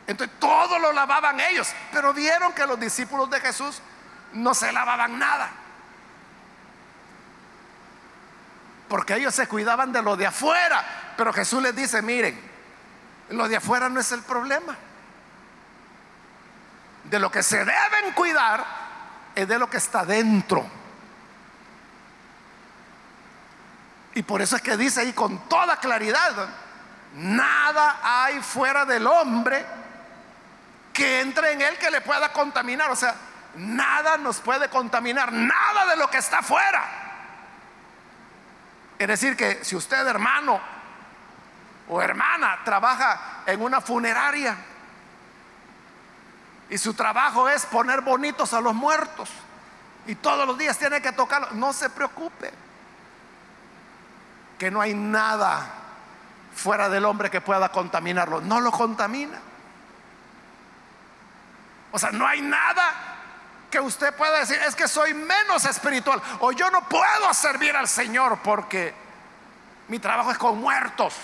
[0.06, 3.82] Entonces todo lo lavaban ellos, pero vieron que los discípulos de Jesús
[4.34, 5.50] no se lavaban nada.
[8.88, 11.13] Porque ellos se cuidaban de lo de afuera.
[11.17, 12.39] Pero Jesús les dice, miren,
[13.30, 14.76] lo de afuera no es el problema.
[17.06, 18.65] De lo que se deben cuidar
[19.36, 20.65] es de lo que está dentro.
[24.15, 26.48] Y por eso es que dice ahí con toda claridad,
[27.15, 29.65] nada hay fuera del hombre
[30.93, 32.91] que entre en él que le pueda contaminar.
[32.91, 33.15] O sea,
[33.56, 37.03] nada nos puede contaminar, nada de lo que está afuera.
[39.04, 40.62] Es decir, que si usted hermano
[41.89, 44.56] o hermana trabaja en una funeraria
[46.70, 49.30] y su trabajo es poner bonitos a los muertos
[50.08, 52.54] y todos los días tiene que tocarlo, no se preocupe,
[54.58, 55.68] que no hay nada
[56.56, 59.38] fuera del hombre que pueda contaminarlo, no lo contamina.
[61.92, 63.12] O sea, no hay nada
[63.74, 67.88] que usted pueda decir, es que soy menos espiritual o yo no puedo servir al
[67.88, 68.94] Señor porque
[69.88, 71.16] mi trabajo es con muertos.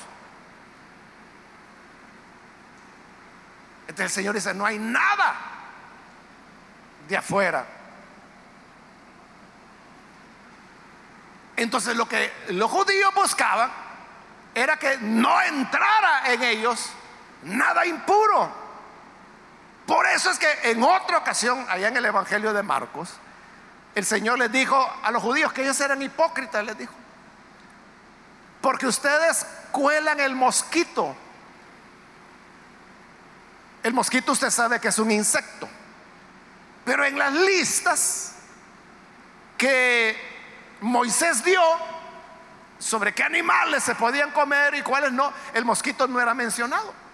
[3.81, 5.35] Entonces el Señor dice, no hay nada
[7.07, 7.67] de afuera.
[11.55, 13.71] Entonces lo que los judíos buscaban
[14.55, 16.89] era que no entrara en ellos
[17.43, 18.51] nada impuro.
[19.89, 23.09] Por eso es que en otra ocasión, allá en el Evangelio de Marcos,
[23.95, 26.93] el Señor les dijo a los judíos que ellos eran hipócritas, les dijo,
[28.61, 31.15] porque ustedes cuelan el mosquito.
[33.81, 35.67] El mosquito usted sabe que es un insecto,
[36.85, 38.33] pero en las listas
[39.57, 40.15] que
[40.81, 41.63] Moisés dio
[42.77, 47.08] sobre qué animales se podían comer y cuáles no, el mosquito no era mencionado.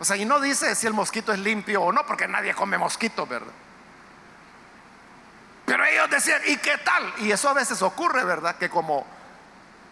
[0.00, 2.78] O sea, y no dice si el mosquito es limpio o no, porque nadie come
[2.78, 3.52] mosquito, ¿verdad?
[5.66, 7.12] Pero ellos decían, ¿y qué tal?
[7.18, 8.56] Y eso a veces ocurre, ¿verdad?
[8.56, 9.06] Que como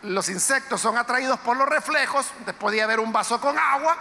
[0.02, 3.96] los insectos son atraídos por los reflejos, podía haber un vaso con agua.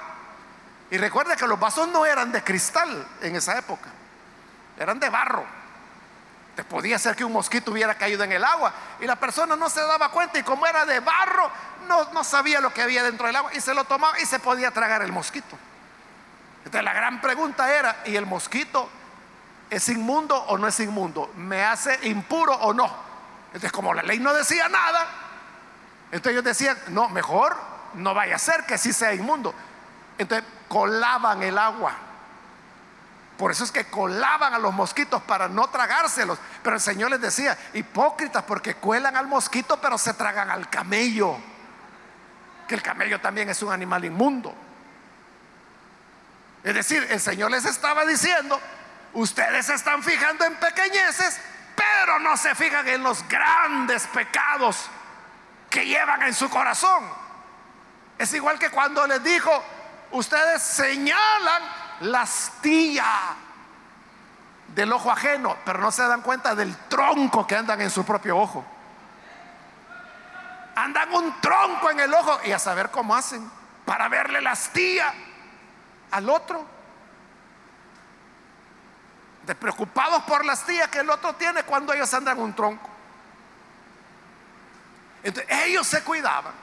[0.90, 3.90] Y recuerde que los vasos no eran de cristal en esa época,
[4.80, 5.44] eran de barro.
[6.56, 9.70] Te podía ser que un mosquito hubiera caído en el agua y la persona no
[9.70, 11.52] se daba cuenta y como era de barro,
[11.86, 14.40] no, no sabía lo que había dentro del agua y se lo tomaba y se
[14.40, 15.58] podía tragar el mosquito.
[16.68, 18.90] Entonces la gran pregunta era, ¿y el mosquito
[19.70, 21.32] es inmundo o no es inmundo?
[21.38, 22.94] ¿Me hace impuro o no?
[23.46, 25.08] Entonces como la ley no decía nada,
[26.08, 27.56] entonces ellos decían, no, mejor
[27.94, 29.56] no vaya a ser que sí sea inmundo.
[30.18, 31.94] Entonces colaban el agua.
[33.38, 36.38] Por eso es que colaban a los mosquitos para no tragárselos.
[36.64, 41.38] Pero el Señor les decía, hipócritas, porque cuelan al mosquito, pero se tragan al camello.
[42.68, 44.67] Que el camello también es un animal inmundo.
[46.64, 48.60] Es decir, el Señor les estaba diciendo,
[49.14, 51.40] ustedes se están fijando en pequeñeces
[51.78, 54.90] pero no se fijan en los grandes pecados
[55.70, 57.04] que llevan en su corazón.
[58.18, 59.64] Es igual que cuando les dijo,
[60.12, 61.62] ustedes señalan
[62.02, 63.36] la astilla
[64.70, 68.40] del ojo ajeno, pero no se dan cuenta del tronco que andan en su propio
[68.40, 68.66] ojo.
[70.76, 73.48] Andan un tronco en el ojo y a saber cómo hacen
[73.86, 75.14] para verle la astilla
[76.12, 76.66] al otro.
[79.46, 82.90] De preocupados por la astilla que el otro tiene cuando ellos andan un tronco.
[85.24, 86.54] Entonces ellos se cuidaban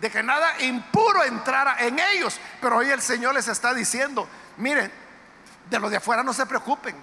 [0.00, 2.40] de que nada impuro entrara en ellos.
[2.60, 4.90] Pero hoy el Señor les está diciendo, miren,
[5.68, 6.96] de lo de afuera no se preocupen.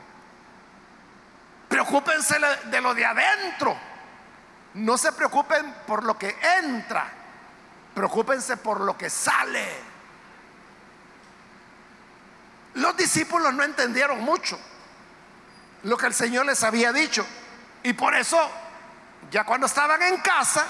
[1.69, 3.77] Preocúpense de lo de adentro.
[4.73, 7.07] No se preocupen por lo que entra.
[7.93, 9.96] Preocúpense por lo que sale.
[12.77, 14.59] Los discípulos no entendieron mucho
[15.83, 17.25] lo que el Señor les había dicho.
[17.81, 18.39] Y por eso,
[19.31, 20.63] ya cuando estaban en casa,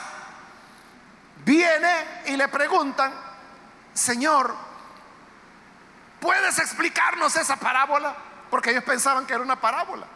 [1.43, 3.11] viene y le preguntan,
[3.93, 4.55] Señor,
[6.21, 8.15] ¿puedes explicarnos esa parábola?
[8.49, 10.07] Porque ellos pensaban que era una parábola.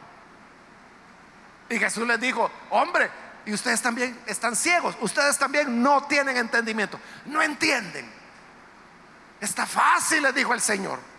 [1.67, 3.12] Y Jesús les dijo, hombre,
[3.45, 8.10] y ustedes también están ciegos, ustedes también no tienen entendimiento, no entienden.
[9.41, 11.11] Está fácil, les dijo el Señor.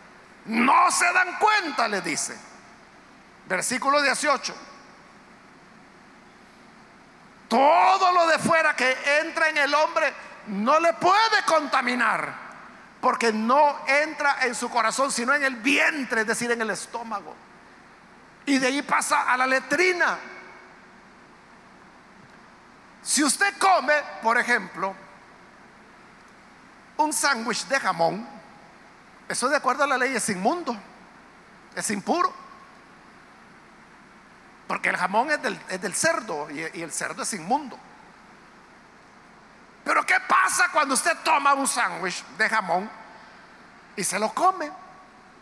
[0.46, 2.36] No se dan cuenta, le dice.
[3.46, 4.54] Versículo 18.
[7.48, 10.12] Todo lo de fuera que entra en el hombre
[10.46, 12.34] no le puede contaminar,
[13.00, 17.34] porque no entra en su corazón, sino en el vientre, es decir, en el estómago.
[18.46, 20.18] Y de ahí pasa a la letrina.
[23.02, 24.94] Si usted come, por ejemplo,
[26.96, 28.26] un sándwich de jamón,
[29.32, 30.76] eso de acuerdo a la ley es inmundo,
[31.74, 32.32] es impuro.
[34.68, 37.78] Porque el jamón es del, cerdo y, y el cerdo es inmundo.
[39.84, 42.90] Pero ¿qué pasa cuando usted toma un sándwich de jamón
[43.96, 44.70] y se lo come?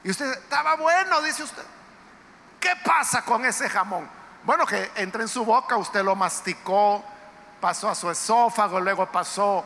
[0.03, 1.65] Y usted estaba bueno, dice usted.
[2.59, 4.09] ¿Qué pasa con ese jamón?
[4.45, 7.05] Bueno, que entra en su boca, usted lo masticó,
[7.61, 9.65] pasó a su esófago, luego pasó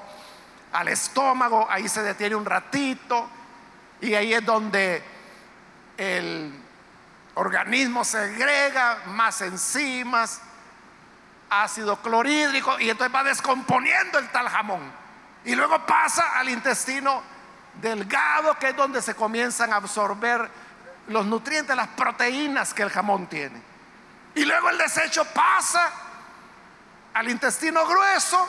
[0.72, 3.28] al estómago, ahí se detiene un ratito
[4.04, 5.02] y ahí es donde
[5.96, 6.52] el
[7.36, 10.42] organismo segrega más enzimas,
[11.48, 14.92] ácido clorhídrico y entonces va descomponiendo el tal jamón.
[15.46, 17.22] Y luego pasa al intestino
[17.80, 20.50] delgado, que es donde se comienzan a absorber
[21.08, 23.60] los nutrientes, las proteínas que el jamón tiene.
[24.34, 25.90] Y luego el desecho pasa
[27.14, 28.46] al intestino grueso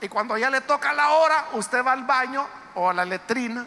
[0.00, 3.64] y cuando ya le toca la hora, usted va al baño o a la letrina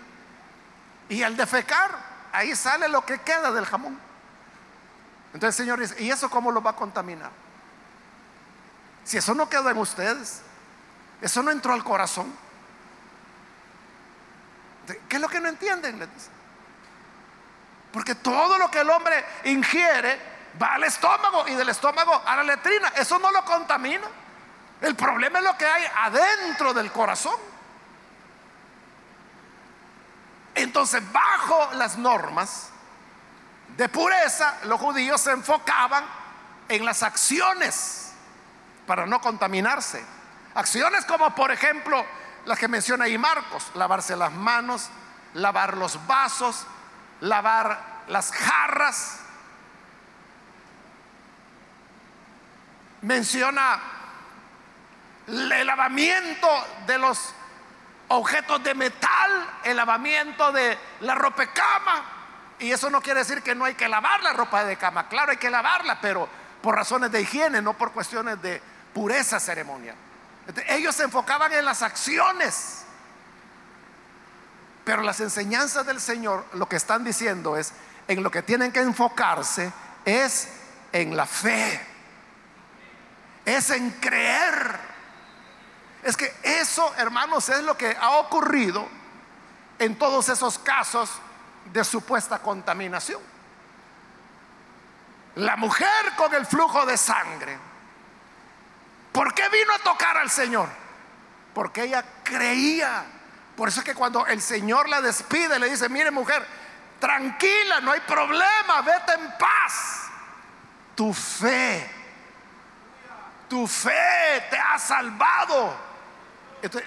[1.12, 1.92] y al defecar,
[2.32, 4.00] ahí sale lo que queda del jamón.
[5.34, 7.32] Entonces, señores, ¿y eso cómo lo va a contaminar?
[9.04, 10.42] Si eso no quedó en ustedes,
[11.22, 12.34] eso no entró al corazón.
[15.10, 16.10] ¿Qué es lo que no entienden?
[17.92, 20.18] Porque todo lo que el hombre ingiere
[20.62, 22.88] va al estómago y del estómago a la letrina.
[22.96, 24.08] Eso no lo contamina.
[24.80, 27.51] El problema es lo que hay adentro del corazón.
[30.56, 32.70] Entonces, bajo las normas
[33.78, 36.04] de pureza, los judíos se enfocaban
[36.68, 38.14] en las acciones
[38.86, 40.04] para no contaminarse.
[40.54, 42.06] Acciones como, por ejemplo,
[42.46, 44.90] las que menciona ahí Marcos, lavarse las manos,
[45.34, 46.66] lavar los vasos,
[47.22, 49.20] lavar las jarras.
[53.02, 53.80] Menciona
[55.28, 56.48] el lavamiento
[56.86, 57.34] de los
[58.12, 62.04] objetos de metal, el lavamiento de la ropa de cama.
[62.60, 65.08] Y eso no quiere decir que no hay que lavar la ropa de cama.
[65.08, 66.28] Claro, hay que lavarla, pero
[66.62, 68.62] por razones de higiene, no por cuestiones de
[68.94, 69.96] pureza ceremonial.
[70.68, 72.84] ellos se enfocaban en las acciones.
[74.84, 77.74] Pero las enseñanzas del Señor lo que están diciendo es,
[78.08, 79.72] en lo que tienen que enfocarse
[80.04, 80.50] es
[80.92, 81.88] en la fe.
[83.46, 84.91] Es en creer
[86.04, 88.88] es que eso, hermanos, es lo que ha ocurrido
[89.78, 91.12] en todos esos casos
[91.72, 93.22] de supuesta contaminación.
[95.36, 97.58] La mujer con el flujo de sangre.
[99.12, 100.70] ¿Por qué vino a tocar al Señor?
[101.54, 103.06] Porque ella creía.
[103.56, 106.46] Por eso es que cuando el Señor la despide, le dice, mire mujer,
[107.00, 110.10] tranquila, no hay problema, vete en paz.
[110.96, 111.90] Tu fe,
[113.48, 115.91] tu fe te ha salvado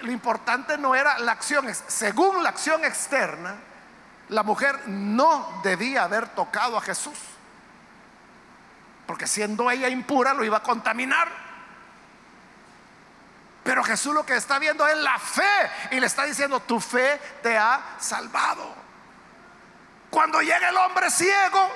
[0.03, 3.57] lo importante no era la acción, según la acción externa,
[4.29, 7.19] la mujer no debía haber tocado a Jesús.
[9.07, 11.29] porque siendo ella impura lo iba a contaminar.
[13.63, 17.21] Pero Jesús lo que está viendo es la fe y le está diciendo, tu fe
[17.43, 18.75] te ha salvado.
[20.09, 21.71] Cuando llega el hombre ciego,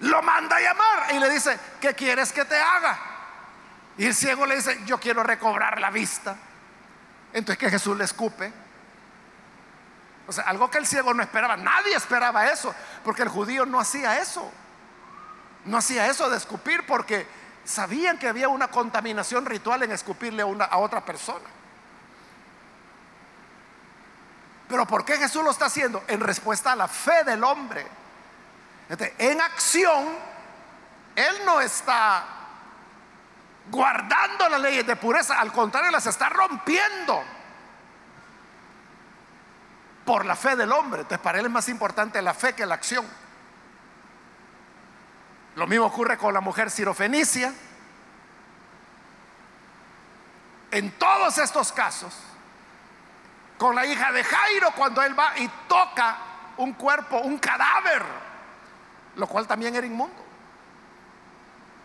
[0.00, 3.13] lo manda a llamar y le dice, ¿qué quieres que te haga?
[3.96, 6.36] Y el ciego le dice, yo quiero recobrar la vista.
[7.32, 8.52] Entonces que Jesús le escupe.
[10.26, 11.56] O sea, algo que el ciego no esperaba.
[11.56, 12.74] Nadie esperaba eso,
[13.04, 14.50] porque el judío no hacía eso.
[15.64, 17.26] No hacía eso de escupir porque
[17.64, 21.48] sabían que había una contaminación ritual en escupirle a, una, a otra persona.
[24.68, 26.02] Pero ¿por qué Jesús lo está haciendo?
[26.08, 27.86] En respuesta a la fe del hombre.
[29.18, 30.06] en acción,
[31.14, 32.43] Él no está
[33.70, 37.22] guardando las leyes de pureza, al contrario, las está rompiendo
[40.04, 41.02] por la fe del hombre.
[41.02, 43.06] Entonces, para Él es más importante la fe que la acción.
[45.56, 47.52] Lo mismo ocurre con la mujer sirofenicia.
[50.70, 52.12] En todos estos casos,
[53.56, 56.16] con la hija de Jairo, cuando él va y toca
[56.56, 58.02] un cuerpo, un cadáver,
[59.14, 60.24] lo cual también era inmundo.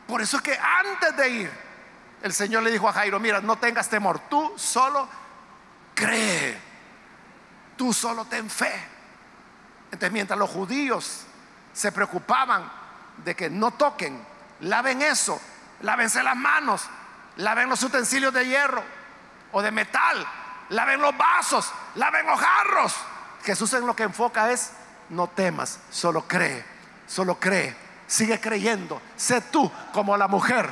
[0.08, 1.69] Por eso es que antes de ir,
[2.22, 5.08] el Señor le dijo a Jairo, mira, no tengas temor, tú solo
[5.94, 6.60] cree,
[7.78, 8.74] tú solo ten fe.
[9.86, 11.26] Entonces, mientras los judíos
[11.74, 12.70] se preocupaban
[13.24, 14.22] de que no toquen,
[14.62, 15.40] laven eso,
[15.82, 16.84] lávense las manos,
[17.38, 18.84] laven los utensilios de hierro
[19.52, 20.26] o de metal,
[20.70, 22.96] laven los vasos, laven los jarros.
[23.44, 24.72] Jesús en lo que enfoca es,
[25.10, 26.64] no temas, solo cree,
[27.08, 27.76] solo cree,
[28.08, 29.02] sigue creyendo.
[29.16, 30.70] Sé tú como la mujer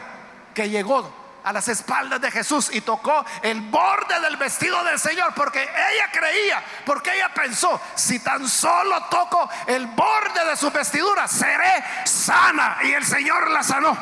[0.54, 5.34] que llegó a las espaldas de Jesús y tocó el borde del vestido del Señor
[5.34, 11.26] porque ella creía, porque ella pensó, si tan solo toco el borde de su vestidura,
[11.26, 12.80] seré sana.
[12.84, 13.98] Y el Señor la sanó.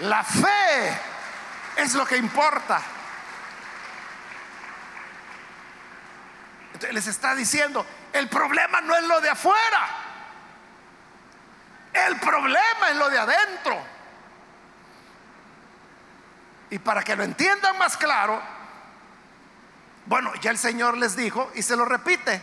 [0.00, 1.00] La fe
[1.76, 2.80] es lo que importa.
[6.72, 9.88] Entonces les está diciendo, el problema no es lo de afuera.
[11.92, 13.95] El problema es lo de adentro.
[16.70, 18.40] Y para que lo entiendan más claro,
[20.06, 22.40] bueno, ya el Señor les dijo y se lo repite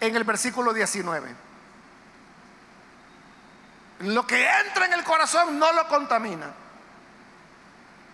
[0.00, 1.34] en el versículo 19.
[4.00, 6.50] Lo que entra en el corazón no lo contamina,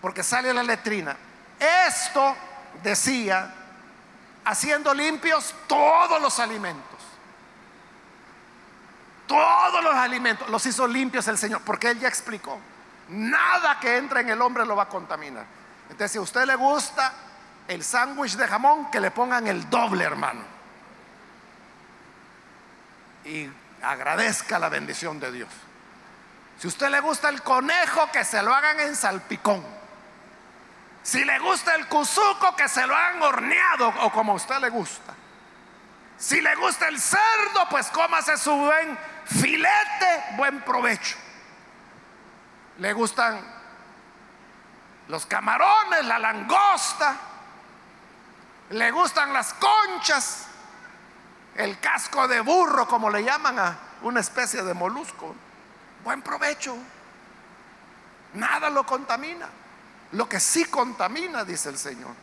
[0.03, 1.17] porque sale la letrina.
[1.59, 2.37] Esto
[2.83, 3.55] decía,
[4.45, 6.88] haciendo limpios todos los alimentos.
[9.29, 12.59] Todos los alimentos los hizo limpios el Señor, porque Él ya explicó.
[13.11, 15.45] Nada que entre en el hombre lo va a contaminar.
[15.83, 17.13] Entonces, si a usted le gusta
[17.69, 20.41] el sándwich de jamón, que le pongan el doble, hermano.
[23.27, 23.49] Y
[23.83, 25.49] agradezca la bendición de Dios.
[26.59, 29.65] Si a usted le gusta el conejo, que se lo hagan en salpicón.
[31.03, 34.71] Si le gusta el cuzuco, que se lo hagan horneado o como a usted le
[34.71, 35.15] gusta.
[36.19, 41.17] Si le gusta el cerdo, pues cómase su buen filete, buen provecho.
[42.79, 43.41] Le gustan
[45.07, 47.17] los camarones, la langosta,
[48.71, 50.47] le gustan las conchas,
[51.55, 55.35] el casco de burro, como le llaman a una especie de molusco.
[56.05, 56.77] Buen provecho.
[58.35, 59.49] Nada lo contamina.
[60.13, 62.15] Lo que sí contamina, dice el Señor,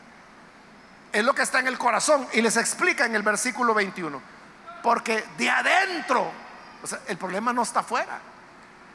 [1.16, 2.28] es lo que está en el corazón.
[2.34, 4.22] Y les explica en el versículo 21.
[4.84, 6.30] Porque de adentro
[7.08, 8.20] el problema no está afuera.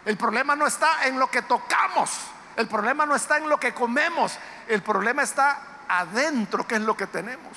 [0.05, 2.11] El problema no está en lo que tocamos.
[2.57, 4.39] El problema no está en lo que comemos.
[4.68, 7.57] El problema está adentro, que es lo que tenemos.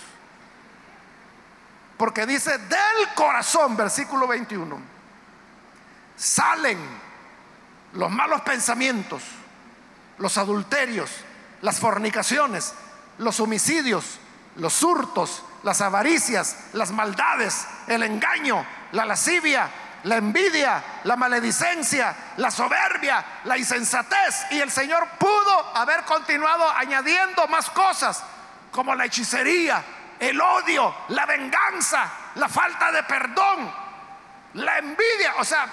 [1.97, 4.79] Porque dice, del corazón, versículo 21,
[6.15, 6.79] salen
[7.93, 9.23] los malos pensamientos,
[10.19, 11.11] los adulterios,
[11.61, 12.73] las fornicaciones,
[13.17, 14.19] los homicidios,
[14.55, 19.69] los hurtos, las avaricias, las maldades, el engaño, la lascivia
[20.03, 24.45] la envidia, la maledicencia, la soberbia, la insensatez.
[24.51, 28.23] Y el Señor pudo haber continuado añadiendo más cosas,
[28.71, 29.83] como la hechicería,
[30.19, 33.71] el odio, la venganza, la falta de perdón,
[34.55, 35.35] la envidia.
[35.39, 35.67] O sea,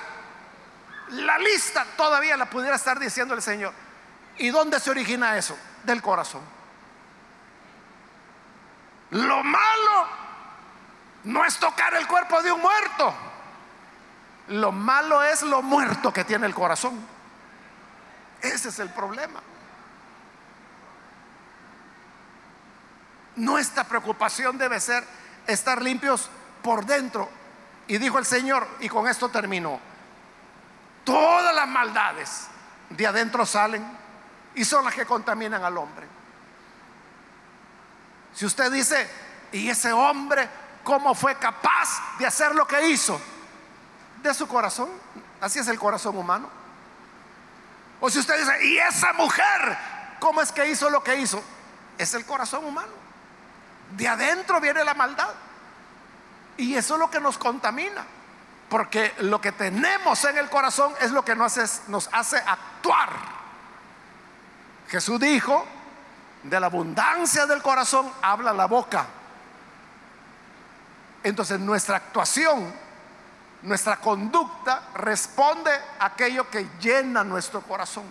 [1.08, 3.72] la lista todavía la pudiera estar diciendo el Señor.
[4.38, 5.58] ¿Y dónde se origina eso?
[5.82, 6.59] Del corazón.
[9.10, 10.06] Lo malo
[11.24, 13.14] no es tocar el cuerpo de un muerto.
[14.48, 17.00] Lo malo es lo muerto que tiene el corazón.
[18.40, 19.40] Ese es el problema.
[23.36, 25.04] Nuestra preocupación debe ser
[25.46, 26.28] estar limpios
[26.62, 27.28] por dentro.
[27.86, 29.80] Y dijo el Señor, y con esto terminó,
[31.04, 32.46] todas las maldades
[32.88, 33.84] de adentro salen
[34.54, 36.19] y son las que contaminan al hombre.
[38.34, 39.08] Si usted dice,
[39.52, 40.48] ¿y ese hombre
[40.84, 43.20] cómo fue capaz de hacer lo que hizo?
[44.22, 44.88] De su corazón.
[45.40, 46.48] Así es el corazón humano.
[48.00, 49.78] O si usted dice, ¿y esa mujer
[50.18, 51.42] cómo es que hizo lo que hizo?
[51.98, 52.92] Es el corazón humano.
[53.96, 55.34] De adentro viene la maldad.
[56.56, 58.04] Y eso es lo que nos contamina.
[58.68, 63.10] Porque lo que tenemos en el corazón es lo que nos hace, nos hace actuar.
[64.88, 65.66] Jesús dijo,
[66.42, 69.06] de la abundancia del corazón habla la boca.
[71.22, 72.72] Entonces nuestra actuación,
[73.62, 78.04] nuestra conducta responde a aquello que llena nuestro corazón.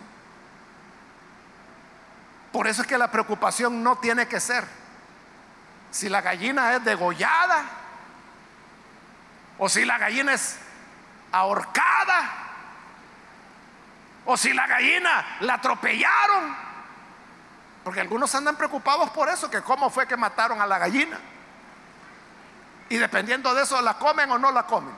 [2.51, 4.65] Por eso es que la preocupación no tiene que ser
[5.91, 7.63] si la gallina es degollada
[9.57, 10.57] o si la gallina es
[11.31, 12.49] ahorcada
[14.25, 16.68] o si la gallina la atropellaron.
[17.83, 21.19] Porque algunos andan preocupados por eso, que cómo fue que mataron a la gallina.
[22.89, 24.93] Y dependiendo de eso, la comen o no la comen.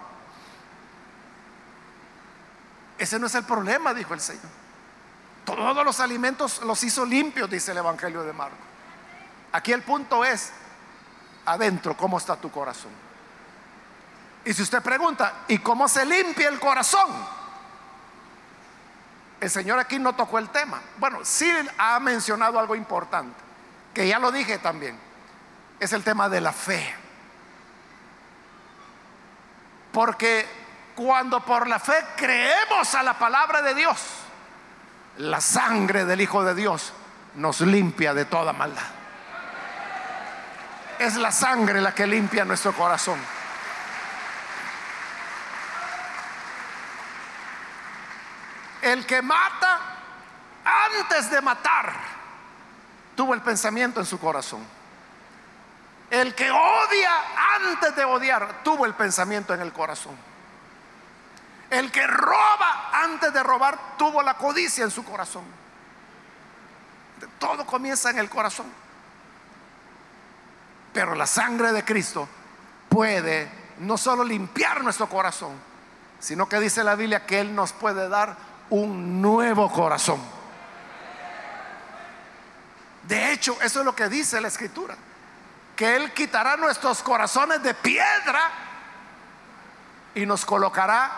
[2.98, 4.62] Ese no es el problema, dijo el Señor.
[5.46, 8.56] Todos los alimentos los hizo limpios, dice el Evangelio de Marco.
[9.52, 10.52] Aquí el punto es,
[11.46, 12.92] adentro, ¿cómo está tu corazón?
[14.46, 17.10] Y si usted pregunta, ¿y cómo se limpia el corazón?
[19.42, 20.80] El Señor aquí no tocó el tema.
[20.98, 23.36] Bueno, sí ha mencionado algo importante,
[23.92, 24.98] que ya lo dije también.
[25.80, 26.96] Es el tema de la fe.
[29.92, 30.48] Porque
[30.96, 33.98] cuando por la fe creemos a la palabra de Dios,
[35.18, 36.94] la sangre del Hijo de Dios
[37.36, 38.84] nos limpia de toda maldad.
[41.00, 43.20] Es la sangre la que limpia nuestro corazón.
[48.82, 49.80] El que mata
[50.64, 51.94] antes de matar
[53.16, 54.66] tuvo el pensamiento en su corazón.
[56.10, 57.12] El que odia
[57.56, 60.16] antes de odiar tuvo el pensamiento en el corazón.
[61.70, 65.46] El que roba antes de robar tuvo la codicia en su corazón.
[67.40, 68.66] Todo comienza en el corazón.
[70.92, 72.28] Pero la sangre de Cristo
[72.90, 75.58] puede no solo limpiar nuestro corazón,
[76.20, 78.36] sino que dice la Biblia que Él nos puede dar
[78.72, 80.20] un nuevo corazón.
[83.04, 84.96] De hecho, eso es lo que dice la Escritura
[85.82, 88.52] que Él quitará nuestros corazones de piedra
[90.14, 91.10] y nos colocará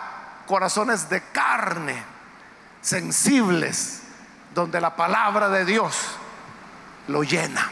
[0.46, 2.02] corazones de carne,
[2.80, 4.04] sensibles,
[4.54, 5.94] donde la palabra de Dios
[7.08, 7.70] lo llena.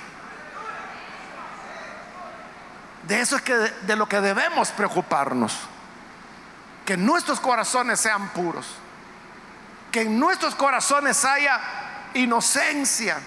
[3.09, 5.61] De eso es que de, lo que debemos preocuparnos.
[6.85, 8.67] Que nuestros corazones sean puros.
[9.93, 11.61] Que en nuestros corazones haya
[12.15, 13.21] inocencia.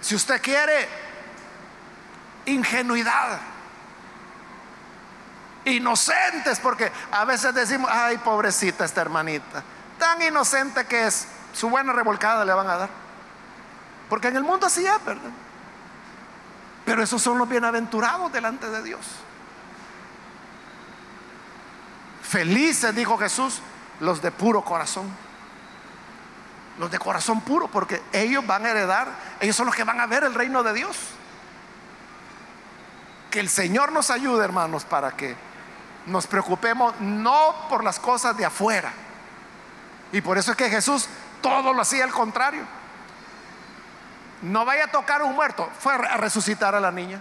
[0.00, 0.88] Si usted quiere
[2.46, 3.38] ingenuidad.
[5.64, 9.62] Inocentes, porque a veces decimos, ay, pobrecita esta hermanita,
[9.98, 12.88] tan inocente que es, su buena revolcada le van a dar.
[14.08, 15.30] Porque en el mundo así es, ¿verdad?
[16.84, 19.06] Pero esos son los bienaventurados delante de Dios.
[22.22, 23.60] Felices, dijo Jesús,
[24.00, 25.08] los de puro corazón.
[26.78, 29.08] Los de corazón puro, porque ellos van a heredar,
[29.40, 30.96] ellos son los que van a ver el reino de Dios.
[33.30, 35.36] Que el Señor nos ayude, hermanos, para que
[36.06, 38.92] nos preocupemos no por las cosas de afuera.
[40.12, 41.06] Y por eso es que Jesús
[41.42, 42.62] todo lo hacía al contrario.
[44.42, 47.20] No vaya a tocar a un muerto, fue a resucitar a la niña.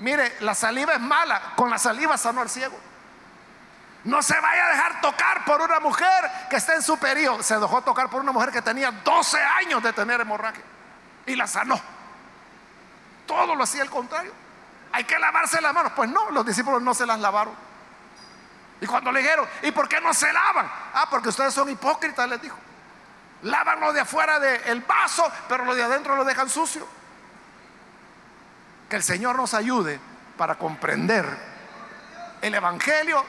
[0.00, 2.78] Mire, la saliva es mala, con la saliva sanó al ciego.
[4.06, 7.42] No se vaya a dejar tocar por una mujer que está en su periodo.
[7.42, 10.64] Se dejó tocar por una mujer que tenía 12 años de tener hemorragia
[11.26, 11.80] y la sanó.
[13.26, 14.32] Todo lo hacía al contrario
[14.96, 15.92] hay que lavarse las manos.
[15.94, 17.54] Pues no, los discípulos no se las lavaron.
[18.80, 20.70] Y cuando le dijeron, ¿y por qué no se lavan?
[20.94, 22.56] Ah, porque ustedes son hipócritas, les dijo.
[23.42, 26.88] Lavan lo de afuera del vaso, pero lo de adentro lo dejan sucio.
[28.88, 30.00] Que el Señor nos ayude
[30.38, 31.26] para comprender
[32.40, 33.22] el Evangelio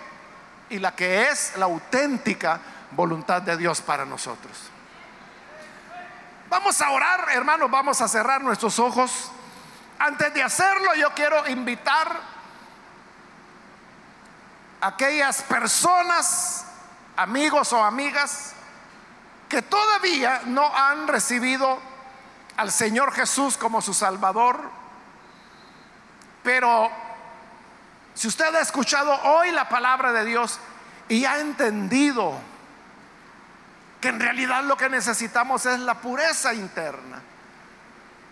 [0.70, 2.60] y la que es la auténtica
[2.92, 4.70] voluntad de Dios para nosotros.
[6.50, 9.32] Vamos a orar, hermanos, vamos a cerrar nuestros ojos.
[10.00, 12.20] Antes de hacerlo, yo quiero invitar
[14.80, 16.66] a aquellas personas,
[17.16, 18.54] amigos o amigas,
[19.50, 21.80] que todavía no han recibido
[22.58, 24.60] al Señor Jesús como su Salvador,
[26.44, 26.90] pero
[28.18, 30.60] Si usted ha escuchado hoy la palabra de Dios
[31.08, 32.34] y ha entendido
[34.02, 37.22] que en realidad lo que necesitamos es la pureza interna,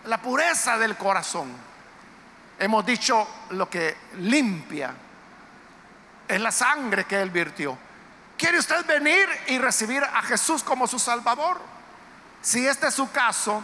[0.06, 1.52] la pureza del corazón.
[2.58, 4.92] Hemos dicho lo que limpia
[6.26, 7.78] es la sangre que Él virtió.
[8.36, 11.60] ¿Quiere usted venir y recibir a Jesús como su Salvador?
[12.42, 13.62] Si este es su caso,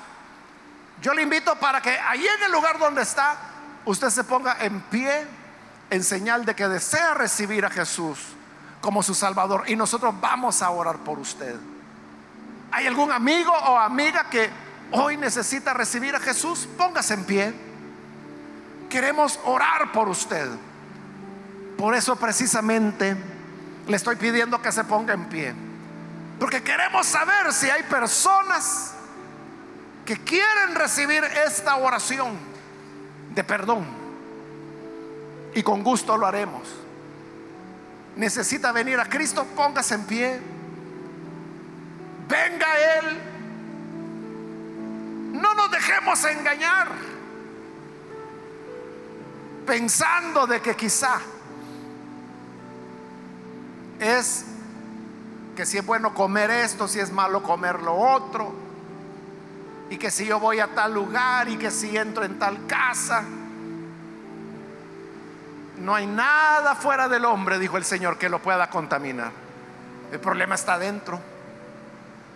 [1.01, 3.37] yo le invito para que ahí en el lugar donde está,
[3.85, 5.42] usted se ponga en pie
[5.93, 8.19] en señal de que desea recibir a Jesús
[8.81, 9.65] como su Salvador.
[9.67, 11.55] Y nosotros vamos a orar por usted.
[12.71, 14.49] ¿Hay algún amigo o amiga que
[14.93, 16.67] hoy necesita recibir a Jesús?
[16.79, 17.55] Póngase en pie.
[18.89, 20.49] Queremos orar por usted.
[21.77, 23.15] Por eso precisamente
[23.87, 25.55] le estoy pidiendo que se ponga en pie.
[26.41, 28.95] Porque queremos saber si hay personas
[30.07, 32.39] que quieren recibir esta oración
[33.35, 34.02] de perdón.
[35.55, 36.63] Y con gusto lo haremos.
[38.17, 40.41] Necesita venir a Cristo, póngase en pie.
[42.29, 43.21] Venga Él.
[45.33, 46.89] No nos dejemos engañar
[49.67, 51.21] pensando de que quizá
[54.01, 54.45] es
[55.57, 58.53] que si es bueno comer esto, si es malo comer lo otro,
[59.91, 63.25] y que si yo voy a tal lugar y que si entro en tal casa,
[65.79, 69.33] no hay nada fuera del hombre, dijo el Señor, que lo pueda contaminar.
[70.11, 71.19] El problema está dentro.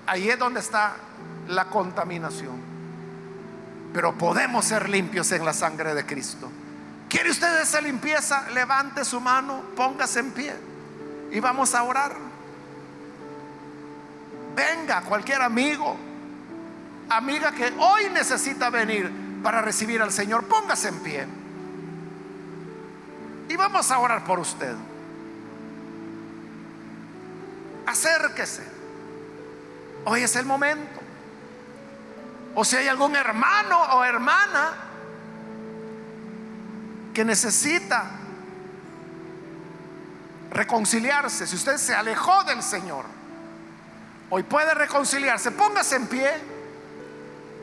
[0.07, 0.95] Ahí es donde está
[1.49, 2.61] la contaminación.
[3.93, 6.51] Pero podemos ser limpios en la sangre de Cristo.
[7.09, 8.49] ¿Quiere usted esa limpieza?
[8.51, 10.55] Levante su mano, póngase en pie
[11.31, 12.17] y vamos a orar.
[14.55, 15.97] Venga, cualquier amigo,
[17.11, 19.11] amiga que hoy necesita venir
[19.43, 21.27] para recibir al Señor, póngase en pie.
[23.49, 24.75] Y vamos a orar por usted.
[27.87, 28.63] Acérquese.
[30.05, 31.01] Hoy es el momento.
[32.55, 34.73] O si hay algún hermano o hermana
[37.13, 38.05] que necesita
[40.51, 43.05] reconciliarse, si usted se alejó del Señor,
[44.31, 46.31] hoy puede reconciliarse, póngase en pie,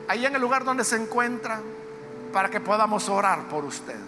[0.08, 1.60] ahí en el lugar donde se encuentra,
[2.32, 3.98] para que podamos orar por usted.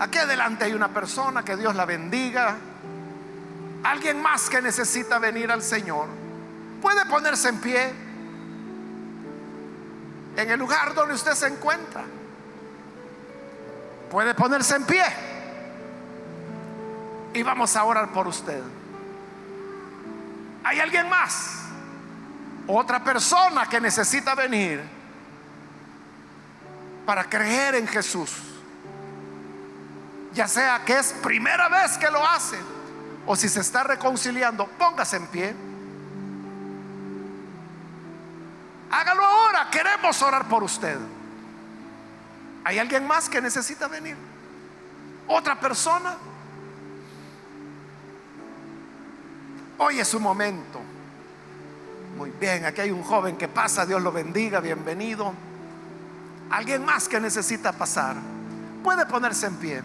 [0.00, 2.56] Aquí adelante hay una persona, que Dios la bendiga.
[3.84, 6.08] Alguien más que necesita venir al Señor,
[6.80, 7.92] puede ponerse en pie
[10.36, 12.02] en el lugar donde usted se encuentra.
[14.10, 15.04] Puede ponerse en pie
[17.34, 18.62] y vamos a orar por usted.
[20.64, 21.58] ¿Hay alguien más?
[22.66, 24.82] Otra persona que necesita venir
[27.04, 28.49] para creer en Jesús.
[30.32, 32.58] Ya sea que es primera vez que lo hace
[33.26, 35.54] o si se está reconciliando, póngase en pie.
[38.90, 40.98] Hágalo ahora, queremos orar por usted.
[42.64, 44.16] ¿Hay alguien más que necesita venir?
[45.28, 46.16] ¿Otra persona?
[49.78, 50.80] Hoy es su momento.
[52.16, 55.32] Muy bien, aquí hay un joven que pasa, Dios lo bendiga, bienvenido.
[56.50, 58.16] Alguien más que necesita pasar.
[58.82, 59.82] Puede ponerse en pie.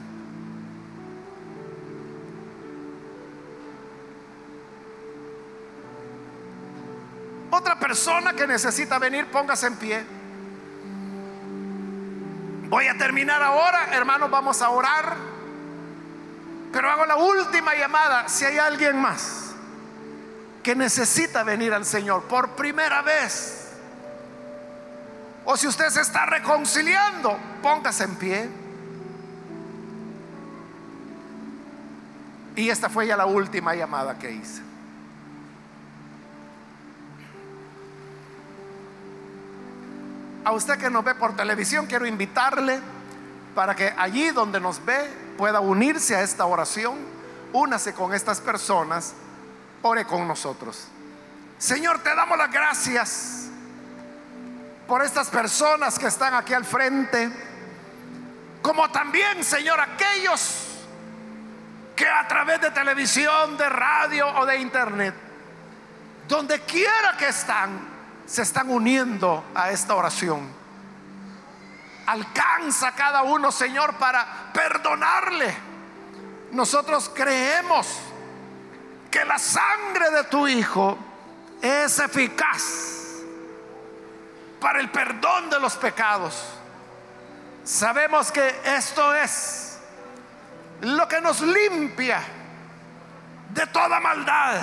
[7.95, 10.03] Persona que necesita venir, póngase en pie.
[12.67, 15.15] Voy a terminar ahora, hermanos, vamos a orar.
[16.73, 19.53] Pero hago la última llamada, si hay alguien más
[20.61, 23.69] que necesita venir al Señor por primera vez,
[25.45, 28.49] o si usted se está reconciliando, póngase en pie.
[32.57, 34.74] Y esta fue ya la última llamada que hice.
[40.45, 42.79] A usted que nos ve por televisión, quiero invitarle
[43.53, 46.95] para que allí donde nos ve pueda unirse a esta oración.
[47.51, 49.13] Únase con estas personas
[49.81, 50.87] ore con nosotros.
[51.57, 53.47] Señor, te damos las gracias
[54.87, 57.29] por estas personas que están aquí al frente,
[58.61, 60.83] como también, Señor, aquellos
[61.95, 65.13] que a través de televisión, de radio o de internet,
[66.27, 67.94] donde quiera que están,
[68.25, 70.49] se están uniendo a esta oración.
[72.07, 75.55] Alcanza cada uno, Señor, para perdonarle.
[76.51, 77.87] Nosotros creemos
[79.09, 80.97] que la sangre de tu Hijo
[81.61, 83.05] es eficaz
[84.59, 86.43] para el perdón de los pecados.
[87.63, 89.79] Sabemos que esto es
[90.81, 92.21] lo que nos limpia
[93.49, 94.55] de toda maldad,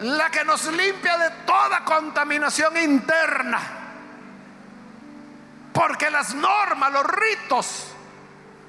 [0.00, 3.60] la que nos limpia de toda contaminación interna.
[5.72, 7.86] Porque las normas, los ritos,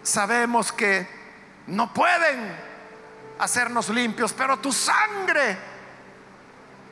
[0.04, 1.08] sabemos que
[1.68, 2.56] no pueden
[3.40, 5.58] hacernos limpios, pero tu sangre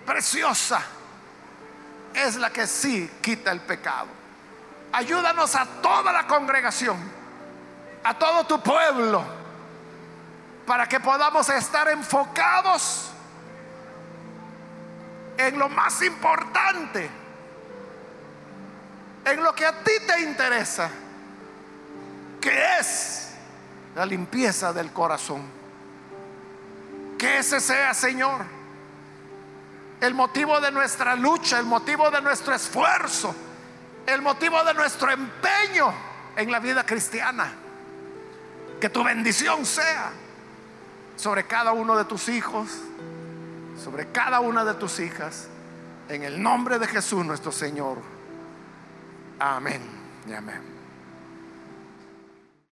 [0.05, 0.81] preciosa
[2.13, 4.07] es la que sí quita el pecado.
[4.91, 6.97] Ayúdanos a toda la congregación,
[8.03, 9.23] a todo tu pueblo,
[10.67, 13.12] para que podamos estar enfocados
[15.47, 17.09] en lo más importante,
[19.25, 20.89] en lo que a ti te interesa,
[22.39, 23.29] que es
[23.95, 25.43] la limpieza del corazón.
[27.17, 28.41] Que ese sea, Señor,
[30.01, 33.33] el motivo de nuestra lucha, el motivo de nuestro esfuerzo,
[34.05, 35.93] el motivo de nuestro empeño
[36.35, 37.53] en la vida cristiana.
[38.81, 40.11] Que tu bendición sea
[41.15, 42.69] sobre cada uno de tus hijos,
[43.77, 45.47] sobre cada una de tus hijas,
[46.09, 47.97] en el nombre de Jesús nuestro Señor.
[49.39, 49.81] Amén
[50.27, 50.72] y amén.